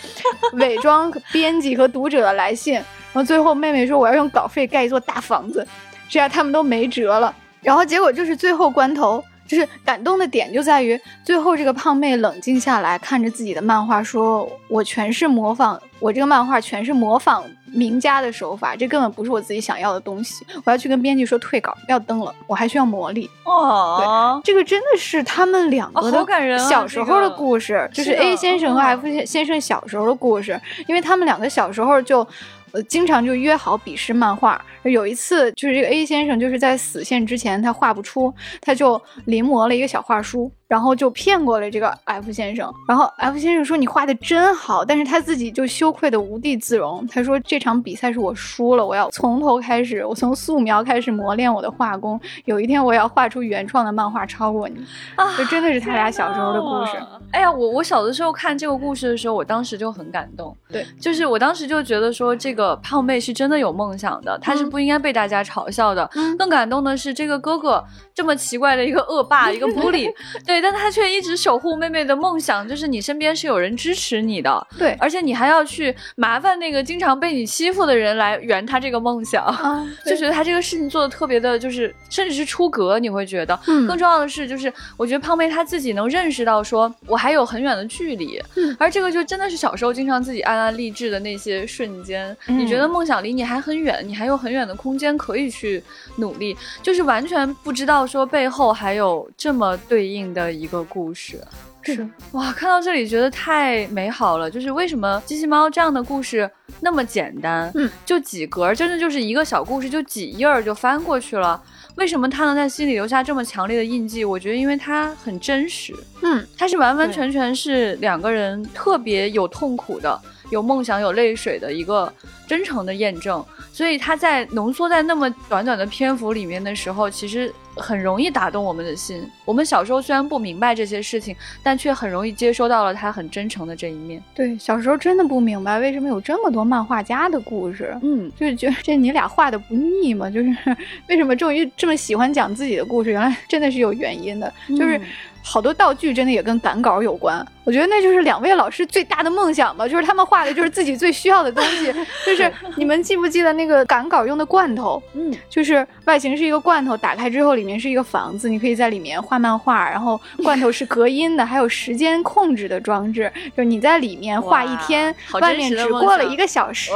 [0.54, 2.74] 伪装编辑和读者的来信。
[2.74, 5.66] 然后最后妹妹说我要用稿费盖一座大房子，
[6.08, 7.34] 这样他们都没辙了。
[7.60, 9.22] 然后结果就是最后关头。
[9.48, 20.44] 就是感动的点就在于最后这个胖妹冷静下来，看着自己的漫画，说：“我全是模仿，我这个漫画全是模仿名家的手法，这根本不是我自己想要的东西。
[20.64, 32.26] 我要去跟编辑说退稿，不要登了，我还需要魔力。”哦，对这个真的是他们两个的小时候的故事，就是 A 先生和 F 先生小时候的故事，因为他们两个小时候就。
[32.70, 34.62] 呃，经常就约好比试漫画。
[34.82, 40.52] 有一次，就是这个 A 先生就是在死线之前，他画不出，他就临摹了一个小画书。
[40.68, 47.06] 然后就骗过了这个 F 先生，然后 F 先生说你画的真好，但是他自己就羞愧的无地自容。
[47.06, 54.76] 他说这场比赛是我输了，我要从头开始，我从素描开始磨练我的画工，有一天我要画出原创的漫画超过你。
[55.16, 57.02] 啊，这真的是他俩小时候的故事。
[57.32, 60.54] 哎呀，我我小的时候看这个故事的时候，我当时就很感动。
[60.70, 66.08] 对，就是我当时就觉得说这个胖妹是真的有梦想的，她是不应该被大家嘲笑的。
[66.38, 67.82] 更感动的是这个哥哥
[68.14, 70.12] 这么奇怪的一个恶霸，一个 bully，
[70.44, 71.38] 对，但他却一直。
[71.38, 79.46] 守护妹妹的梦想，就是你身边是有人支持你的，对，而且你还要去麻烦那个经常被你欺负的人来圆他这个梦想，
[80.04, 83.56] 就觉得他这个事情做的特别的，就是甚至是出格，你会觉得。
[83.68, 95.80] 嗯，更重要的是，就是我觉得胖妹她自己能认识到，说我还有很远的距离，嗯，而这个就真的是小时候经常自己暗暗励志的那些瞬间，你觉得梦想离你还很远，你还有很远的空间可以去
[96.16, 101.40] 努力，就是完全不知道说背后还有这么对应的一个故事。
[101.80, 104.50] 是是哇，看到这里觉得太美好了。
[104.50, 111.62] 就是为什么机器猫这样的故事那么简单，嗯，就几格，真的就是一个小故事，就几页儿就翻过去了。
[111.94, 114.24] 为什么它能在心里留下这么强烈的印记？
[114.24, 122.12] 我觉得因为它很真实，嗯，它是完完全全是两个人特别有痛苦的、有梦想、有泪水的一个
[122.46, 123.44] 真诚的验证。
[123.72, 127.52] 所以他在浓缩在那么短短的篇幅里面的时候，其实。
[127.80, 129.24] 很容易打动我们的心。
[129.44, 134.20] 我们小时候虽然不明白这些事情，但却很容易接收到了他很真诚的这一面。
[134.34, 137.96] 对，小时候真的不明白为什么有这么多漫画家的故事。
[138.02, 140.28] 嗯，就是觉得这你俩画的不腻吗？
[140.30, 140.76] 就是
[141.08, 143.12] 为什么终于这么喜欢讲自己的故事？
[143.12, 144.52] 原来真的是有原因的。
[144.70, 145.00] 就是
[145.42, 147.44] 好多道具真的也跟赶稿有关。
[147.64, 151.92] 我觉得那就是两位老师最大的梦想吧，就是他们画的就是自己最需要的东西。
[152.24, 155.02] 就是你们记不记得那个赶稿用的罐头？
[155.12, 159.88] 嗯，就是外形是一个罐头，打开之后里面是一个房子，你可以在里面画漫画。
[159.90, 166.90] 然后罐头是隔音的，还有时间控制的装置，就是你在里面画一天，外面只过了一个小时。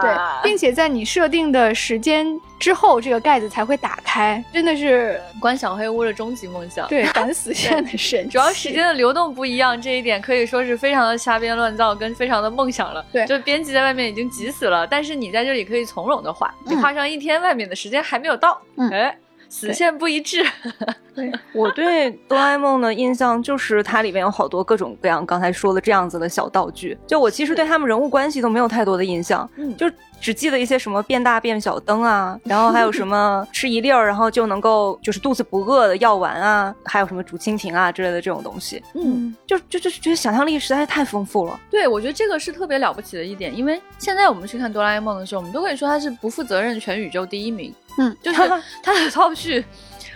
[0.00, 2.24] 对，并且在你设定的时间
[2.60, 4.42] 之后，这个盖子才会打开。
[4.52, 6.86] 真的是关小黑屋的终极梦想。
[6.86, 9.96] 对， 敢死线的神，主要时间的流动不一样这。
[9.96, 13.02] 一点可以说是非常的瞎编乱造，跟非常的梦想了。
[13.10, 18.60] 对，就编辑在外面已经急死了，但是你在这里可以从容的画，你画上一天，外面的时间还没有到，
[18.92, 19.16] 哎，
[19.48, 20.44] 死线不一致。
[21.14, 29.90] 对我对哆啦 A 梦的印象就是它里面有好多各种各样刚才说的这样子的小道具，就我其实对他们人物关系都没有太多的印象，嗯，就。
[30.18, 38.82] 只记得一些什么变大变小灯啊，然后还有什么 吃一粒儿，然后就能够就是肚子不饿的药丸啊，还有什么竹蜻蜓啊之类的这种东西。
[38.94, 41.60] 嗯，就就就是觉得想象力实在是太丰富了。
[41.70, 47.74] 对，我觉得这个是特别了不起的一点，因为现在我们去看哆啦 A 梦的时候，我们都可以说它是不负责任全宇宙第一名。
[47.98, 48.38] 嗯， 就是
[48.82, 49.64] 他的道具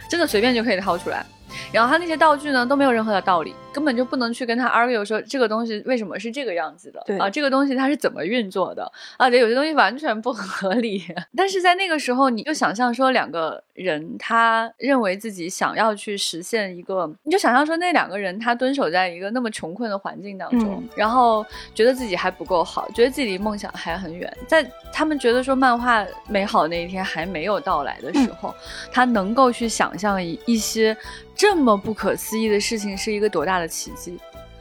[0.08, 1.24] 真的随便就可以掏出来。
[1.72, 9.30] 然后他那些道具呢都没有任何的道理，根本就不能去跟他 argue 说这个东西为什么是这个样子的，对啊，这个东西它是怎么运作的啊？
[9.30, 11.02] 对，有些东西完全不合理。
[11.36, 21.44] 但是在那个时候，你就想象说两个人他认为自己想要去实现一个，你就想象说那两个人他蹲守在一个那么穷困的环境当中，然后
[21.74, 28.54] 觉得自己还不够好，觉得自己离梦想还很远，在他们觉得说漫画美好那一天还没有到来的时候，
[28.90, 30.96] 他能够去想象一一些。
[31.36, 34.18] 这么不可思议的事情是一个多大的奇迹？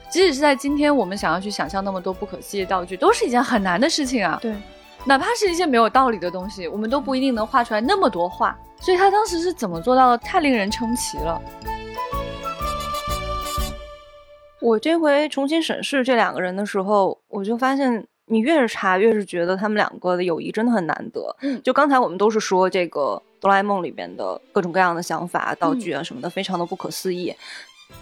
[0.09, 4.39] 即使是在今天，我们想要去想象那么多不可思议的道具，都是一件很难的事情啊。
[4.41, 4.53] 对，
[5.05, 8.57] 哪怕是一些没有道理的东西，我们都不一定能画出来那么多画。
[8.79, 10.17] 所以他当时是怎么做到的？
[10.17, 11.39] 太令人称奇了。
[14.61, 21.35] 我这回重新审视这两个人的时候，我就发现，你越是查，越是觉得他们两个的友谊真的很难得。
[21.41, 27.33] 嗯就刚才我们都是说这个哆啦 A 梦里边的各种各样的想法、道具啊什么的，非常的不可思议。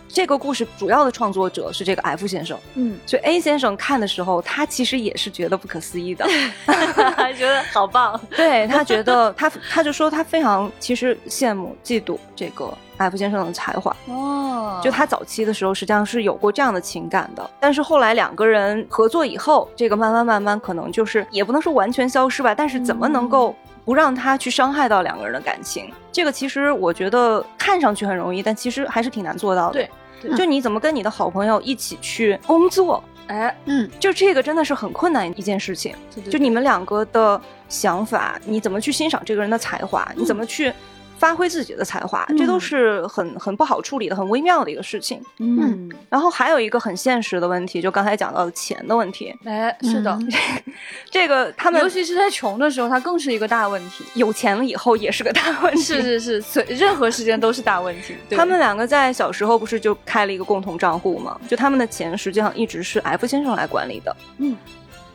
[0.08, 6.26] 这个故事主要的创作者是这个 F 先生，嗯，所以 A 先生看的时候，他其实也是觉得不可思议的。
[7.38, 8.20] 觉得好棒。
[8.36, 13.96] 对他觉得他他就说他非常其实羡慕嫉妒这个 F 先生的才华。
[14.08, 23.56] 哦就他早期的时候，实际上是有过这样的情感的，但是后来两个人合作以后，这个慢慢慢慢可能就是也不能说完全消失吧，但是怎么能够
[23.88, 25.90] 不让他去伤害到两个人的感情？
[26.12, 29.74] 这个其实我觉得看上去很容易，但其实还是挺难做到的。
[29.76, 29.90] 对，
[30.30, 35.96] 对就你怎么跟你的好朋友一起去工作，哎，嗯，就这个真的是很困难一件事情。
[36.14, 40.74] 对对就你们两个的想法，你怎么去欣赏这个人的才华，你怎么去
[41.18, 45.22] 发挥自己的才华，这都嗯是很很不好处理的、很微妙的一个事情。
[45.40, 50.32] 嗯，然后还有一个很现实的问题，就刚才讲到的钱的问题，哎，是的，嗯
[51.10, 54.04] 这个他们尤其是在穷的时候，它更是一个大问题。
[54.14, 55.82] 有钱了以后也是个大问题。
[55.82, 58.16] 是是是，随任何时间都是大问题。
[58.30, 61.40] 他们两个在小时候不是就开了一个共同账户吗？
[61.48, 64.56] 就他们的钱实际上一直是 F 先生来管理的，嗯，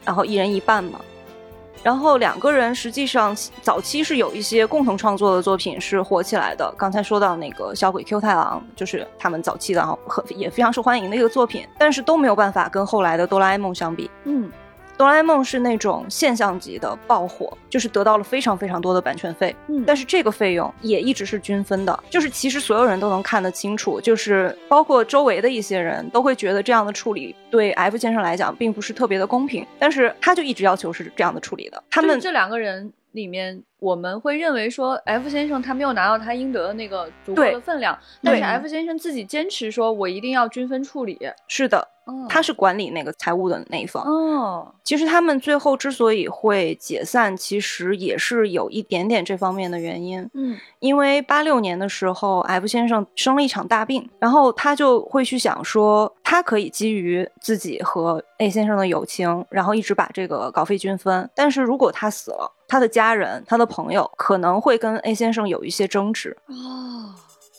[0.04, 1.00] 然后一人一半嘛。
[1.82, 6.72] 然后两个人实际上早期是有一些共同创作的作品是火起来的。
[6.78, 14.10] 刚才说到那个小鬼 Q 太郎，就是他们早期的哈，很也非常受欢迎的一个作品，但是都没有办法跟后来的哆啦 A 梦相比。
[14.24, 14.50] 嗯
[14.96, 19.82] 哆啦 A 梦是那种现象级的爆火，就是得到了非常非常多的版权费，嗯。
[19.86, 41.18] 但是这个费用也一直是均分的，就是其实所有人都能看得清楚，就是包括周围的一些人都会觉得这样的处理对 F 先生来讲并不是特别的公平，但是他就一直要求是这样的处理的，他们这两个人里面，我们会认为说 F 先生他没有拿到他应得的那个足够的分量，但是 F 先生自己坚持说，我一定要均分处理。
[41.46, 44.02] 是的，嗯，他是管理那个财务的那一方。
[44.04, 50.28] 哦，其实他们最后之所以会解散，其实也是有一点点这方面的原因。
[50.34, 61.30] 嗯因为八六年的时候，F 先生生了一场大病，然后他就会去想说，他可以基于自己和 A 先生的友情，然后一直把这个稿费均分。
[61.36, 67.14] 但是如果他死了，他的家人、他的朋友可能会跟 A 先生有一些争执，哦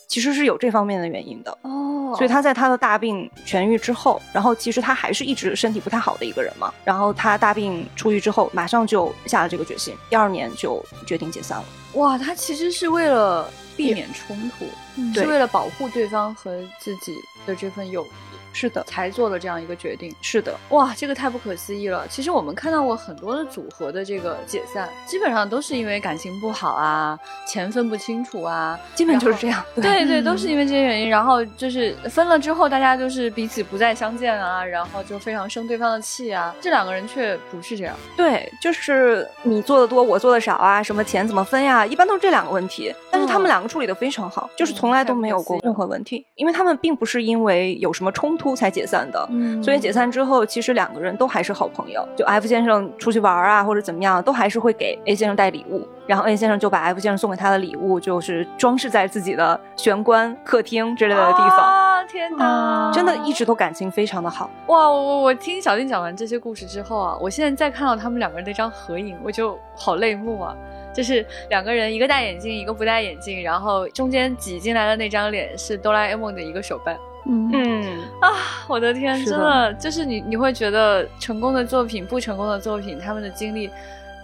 [0.06, 1.50] 其实是有这方面的原因的。
[1.62, 6.72] 哦，所以他在他的大病痊愈之后，然后其实他还是一直身体不太好的一个人嘛。
[6.84, 11.64] 然后他大病出愈之后，马上就下了这个决心，第二年就决定解散了。
[11.94, 14.66] 哇，他其实是为了避免冲突，
[15.14, 17.14] 是为了保护对方和自己
[17.46, 18.08] 的这份友谊，
[18.54, 20.14] 是的，才做了这样一个决定。
[20.22, 22.06] 是的，哇，这个太不可思议了！
[22.08, 29.62] 其实我们看到过很多的组合的这个解散，基本上都是因为感情不好啊，钱分不清楚啊，基本就是这样。
[29.74, 31.10] 对对，嗯都是因为这些原因。
[31.10, 36.54] 然后就是分了之后，大家就是彼此不再相见啊，然后就非常生对方的气啊。
[36.60, 37.94] 这两个人却不是这样。
[38.16, 42.94] 对，就是你做的多，我做的少啊，什么钱怎么分呀，一般都是这两个问题。
[43.10, 49.24] 但是他们嗯两个处理的非常好，就是从来都没有过任何问题，因为他们并不是因为有什么冲突才解散的。
[49.30, 52.04] 嗯所以解散之后，其实两个人都还是好朋友。
[52.16, 55.86] 就 F 先生出去玩啊，或者怎么样，都还是会给 A 先生带礼物。
[56.08, 61.58] 然后 A 先生就把 F 先生送给他的礼物，就是装饰在自己的玄关、客厅之类的地方。
[61.58, 62.44] 啊，天哪！
[62.44, 64.50] 啊真的一直都感情非常的好。
[64.66, 70.54] 哇，我我我听小丁讲完这些故事之后啊，我现在再看到他们两个人那张合影，我就好泪目啊。
[70.92, 76.96] 就是两个人，一个戴眼镜，一个不戴眼镜，然后中间挤进来的那张脸是哆啦 A 梦的一个手办
[77.26, 78.30] 嗯嗯，啊！
[78.68, 83.70] 我的天，真的的就是你你会觉得成功的作品、不成功的作品，他们的经历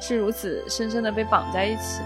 [0.00, 2.02] 是如此深深的被绑在一起。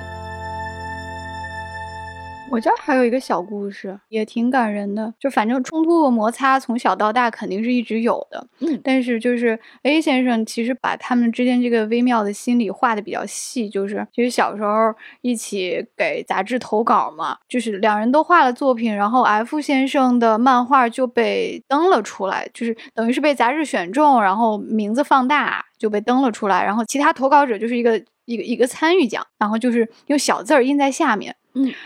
[2.50, 5.12] 我这儿还有一个小故事，也挺感人的。
[5.18, 31.34] 就反正冲突和摩擦从小到大肯定是一直有的，嗯但是就是 A 先生其实把他们之间这个微妙的心理画的比较细，就是其实小时候一起给杂志投稿嘛，就是两人都画了作品，然后 F 先生的漫画就被登了出来，就是等于是被杂志选中，然后名字放大就被登了出来，然后其他投稿者就是一个一个一个参与奖，然后就是用小字儿印在下面。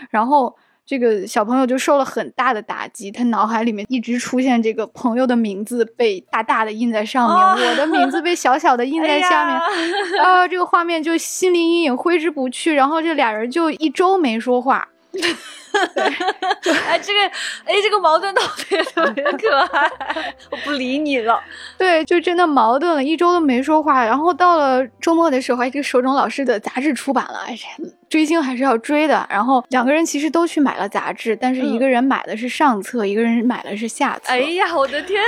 [0.09, 0.55] 然后
[0.85, 9.55] 这个小朋友就受了很大的打击，他脑海里面一直出现这个朋友的名字被大大的印在上面，哦我的名字被小小的印在下面，
[10.23, 12.73] 啊，这个画面就心理阴影挥之不去。
[12.73, 17.19] 然后这俩人就一周没说话，哎，这个，
[17.65, 19.89] 哎，这个矛盾特别特别可爱，
[20.51, 21.39] 我不理你了。
[21.77, 24.03] 对，就真的矛盾了，一周都没说话。
[24.03, 27.57] 然后到了周末的时候，哎，这个手冢老师的杂志出版了，哎，
[28.09, 29.25] 追星还是要追的。
[29.29, 34.31] 然后两个人其实都去买了杂志，但是一个人买的是上册，一个人买的是下册。
[34.33, 35.21] 哎呀，我的天！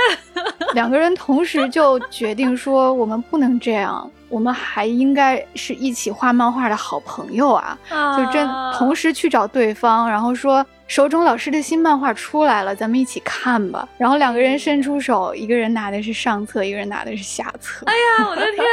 [0.74, 4.10] 两个人同时就决定说，我们不能这样。
[4.32, 7.78] 我们还应该是一起画漫画的好朋友啊！
[8.16, 13.86] 就真同时去找对方，然后说手冢老师的新漫画出来了，咱们一起看吧。
[13.98, 17.84] 然后两个人伸出手，一个人拿的是上册，一个人拿的是下册。
[17.84, 18.64] 哎呀，我的天，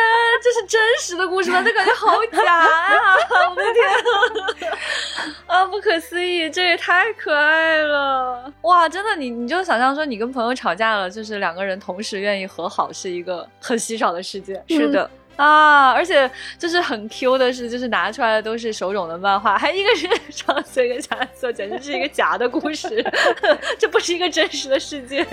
[0.41, 1.62] 这是真实的故事吗？
[1.62, 3.16] 这感觉好假呀！
[3.49, 4.64] 我的天，
[5.45, 8.49] 啊，不可思议，这也太可爱了！
[8.62, 14.64] 哇，真的，你你就想象说你跟朋友吵架了，就是两个人同时愿意和好，是一个很稀少的事件。
[14.70, 15.10] 是的。
[15.39, 23.01] 啊，而且就是很 Q 的是，就是拿出来的都是手冢的漫画，还一个是 上色一个下色，简直是一个假的故事，
[23.79, 25.25] 这不是一个真实的世界，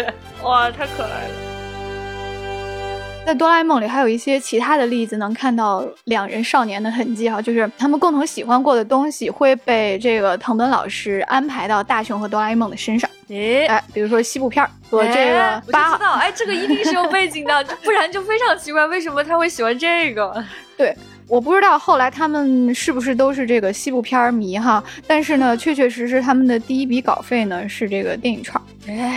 [0.44, 1.55] 哇，太可爱了。
[3.26, 13.10] 在哆啦 A 梦里还有一些其他的例子，能看到两人少年的痕迹哈，就是他们共同喜欢过的东西会被这个藤本老师安排到大雄和哆啦 A 梦的身上。
[13.26, 20.44] 诶，哎，比如说西部片和这个八号，哎，这个一定是有背景的， 不然就非常奇怪，为什么他会喜欢这个？
[20.76, 20.96] 对。
[21.28, 28.54] 我不知道后来他们是不是都是这个西部片迷哈，但是呢，确确实实他们的第一笔稿费呢是这个电影券，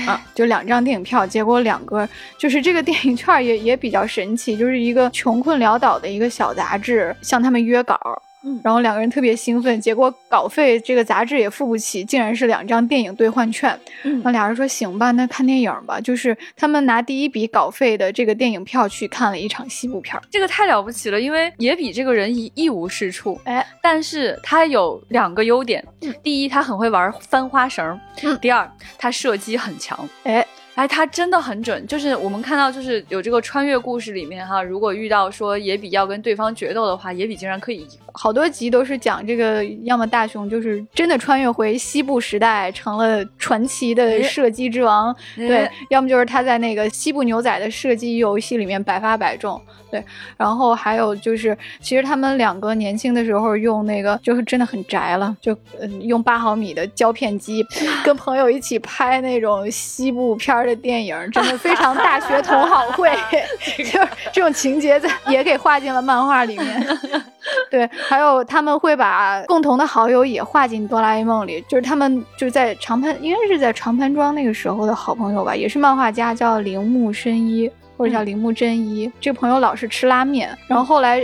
[0.07, 2.07] 啊，就两张电影票，结果两个
[2.37, 7.97] 就是这个电影券也也比较神奇，就是一个穷困潦倒的一个小杂志向他们约稿。
[8.43, 13.77] 嗯，然后两个人特别兴奋，结果稿费这个杂志也付不起，竟然是两张电影兑换券。
[14.03, 15.99] 嗯，那俩人说行吧，那看电影吧。
[15.99, 25.85] 就是他们拿第一笔稿费的这个电影票去看了一场西部片儿，这个太了不起了，因为野比这个人一一无是处，哎，但是他有两个优点，
[26.23, 27.99] 第一他很会玩翻花绳，
[28.41, 30.45] 第二他射击很强，哎。
[30.79, 49.61] 哎，他真的很准，就是我们看到，就是有这个穿越故事里面哈，如果遇到说野比要跟对方决斗的话，野比竟然可以，好多集都是讲这个，要么大雄就是真的穿越回西部时代，成了传奇的射击之王，对，要么就是他在那个西部牛仔的射击游戏里面百发百中。
[49.91, 50.03] 对，
[50.37, 55.51] 然后还有就是，其实他们两个年轻的时候用那个，就是真的很宅了，就
[55.81, 57.65] 嗯用八毫米的胶片机，
[58.05, 63.11] 跟朋友一起拍那种西部片的电影，真的非常大学同好会，
[63.77, 66.97] 就是这种情节在也给画进了漫画里面。
[67.69, 77.69] 对，还有他们会把共同的好友也画进哆啦 A 梦里，就是他们就是在长盘，应该是在长盘庄那个时候的好朋友吧，也是漫画家，叫铃木伸一。
[77.97, 81.19] 或者叫铃木真一，这个朋友老是吃拉面，然后后来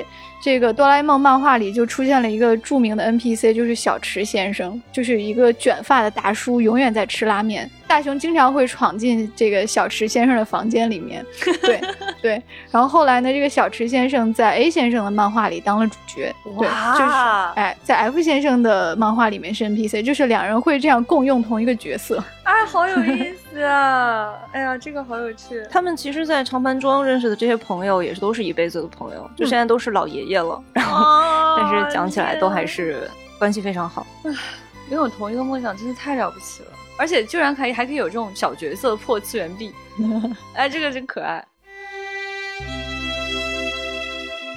[0.45, 7.67] 这个哆啦 A 梦漫画里就出现了一个著名的 NPC，就是小池先生，就是一个卷发的大叔，永远在吃拉面。
[7.87, 11.25] 大雄经常会闯进这个小池先生的房间里面，
[11.61, 11.81] 对
[12.21, 12.43] 对。
[12.71, 17.11] 然后后来呢，这个小池先生在 A 先生的漫画里当了主角，对，就是
[17.55, 22.23] 哎，在 F 先生的漫画里面是 NPC，就是两人会这样共用同一个角色。
[22.43, 24.33] 哎，好有意思啊！
[24.51, 25.63] 哎呀，这个好有趣。
[25.69, 30.63] 他们其实，在长盘庄认识的这些朋友，也是都是一辈子的朋友，就现在都是老爷爷了。
[30.73, 34.05] 然后，但是讲起来都还是关系非常好。
[34.89, 36.69] 拥有同一个梦想，真是太了不起了。
[36.97, 39.73] 而且居然可以还可以有这种小角色破次元壁，
[40.55, 41.45] 哎，这个真可爱。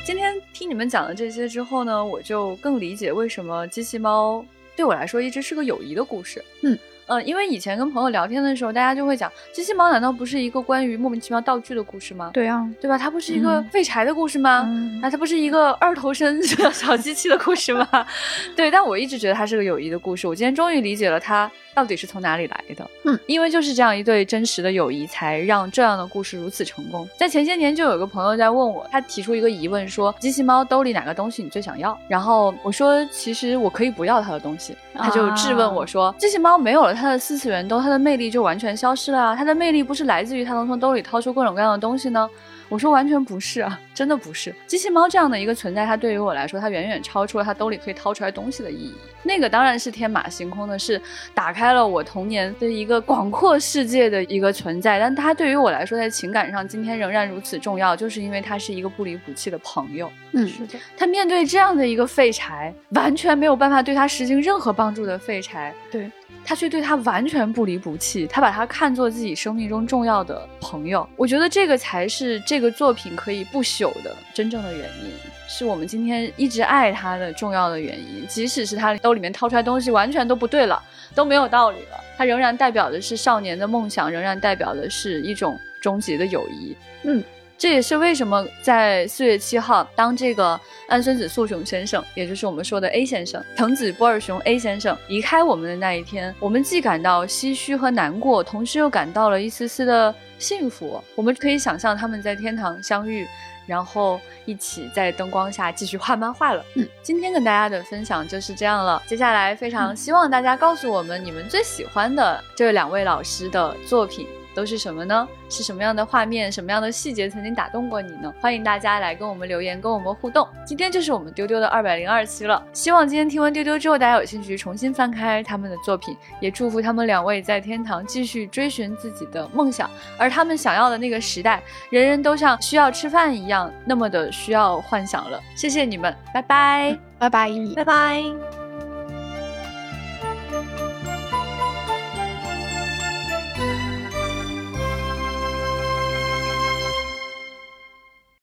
[0.05, 4.45] 今天听你们讲了这些之后呢，我就更理解为什么机器猫
[4.77, 6.45] 对我来说一直是个友谊的故事。
[6.63, 6.79] 嗯。
[7.09, 12.31] 嗯，因为以前跟朋友聊天的时候，大家就会讲机器猫难道不是一个关于莫名其妙道具的故事吗？
[12.33, 12.97] 对啊，对吧？
[12.97, 14.69] 它不是一个废柴的故事吗？
[15.03, 18.07] 啊，它不是一个二头身小机器的故事吗？
[18.55, 20.27] 对，但我一直觉得它是个友谊的故事。
[20.29, 21.51] 我今天终于理解了它。
[21.75, 22.91] 到底是从哪里来的？
[23.05, 27.09] 嗯，因为就是这样一对真实的友谊，才让这样的故事如此成功。
[27.17, 31.97] 在前些年，就有个朋友在问我，他提出一个疑问，说机器猫兜里哪个东西你最想要？
[32.09, 34.75] 然后我说，其实我可以不要它的东西。
[34.93, 39.37] 他就质问我说，机器猫没有了它的四次元兜，他的魅力就完全消失了啊？
[39.37, 42.29] 它的魅力不是来自于他能从兜里掏出各种各样的东西呢？
[42.69, 44.55] 我说完全不是啊，真的不是。
[44.67, 48.95] 机器猫这样的一个存在，它对于我来说，它远远超出了它兜里可以掏出来东西的意义。
[49.23, 51.01] 那个当然是天马行空的，是
[51.33, 55.01] 打开了我童年的一个广阔世界的一个存在。
[55.01, 60.11] 但它对于我来说，在情感上今天仍然如此重要，就是因为它是一个不离不弃的朋友。
[60.33, 60.79] 嗯，是的。
[60.95, 66.11] 他面对这样的一个废柴，完全没有办法对他实行任何帮助的废柴，对。
[66.49, 71.07] 他却对他完全不离不弃，他把他看作自己生命中重要的朋友。
[71.15, 75.11] 我觉得这个才是这个作品可以不朽的真正的原因，
[75.47, 78.27] 是我们今天一直爱他的重要的原因。
[78.27, 80.83] 即使是他兜里面掏出来东西完全都不对了，
[81.15, 86.75] 都没有道理了，他仍然代表的是少年的梦想，仍然代表的是一种终极的友谊。
[87.03, 87.23] 嗯。
[87.59, 101.03] 这也是为什么在四月七号，当这个安孙子素雄先生，也就是我们说的 A 先生，藤子不二雄 A 先生离开我们的那一天，我们既感到唏嘘和难过，同时又感到了一丝丝的幸福。
[101.17, 103.27] 我们可以想象他们在天堂相遇，
[103.67, 106.65] 然后一起在灯光下继续画漫画了。
[106.77, 109.03] 嗯，今天跟大家的分享就是这样了。
[109.05, 114.29] 接下来非常希望大家告诉我们你们最喜欢的这两位老师的作品。
[114.59, 115.29] 都是什么呢？
[115.49, 118.35] 是什么样的画面、什么样的细节曾经打动过你呢？
[118.41, 120.49] 欢迎大家来跟我们留言，跟我们互动。
[120.67, 129.89] 今天就是我们丢丢的二百零二期了，希望今天听完丢丢之后，大家有兴趣重新翻开他们的作品，也祝福他们两位在天堂继续追寻自己的梦想，
[130.19, 135.41] 而他们想要的那个时代，人人都像需要吃饭一样，那么的需要幻想了。
[135.55, 138.58] 谢谢你们，拜拜，拜拜，拜拜。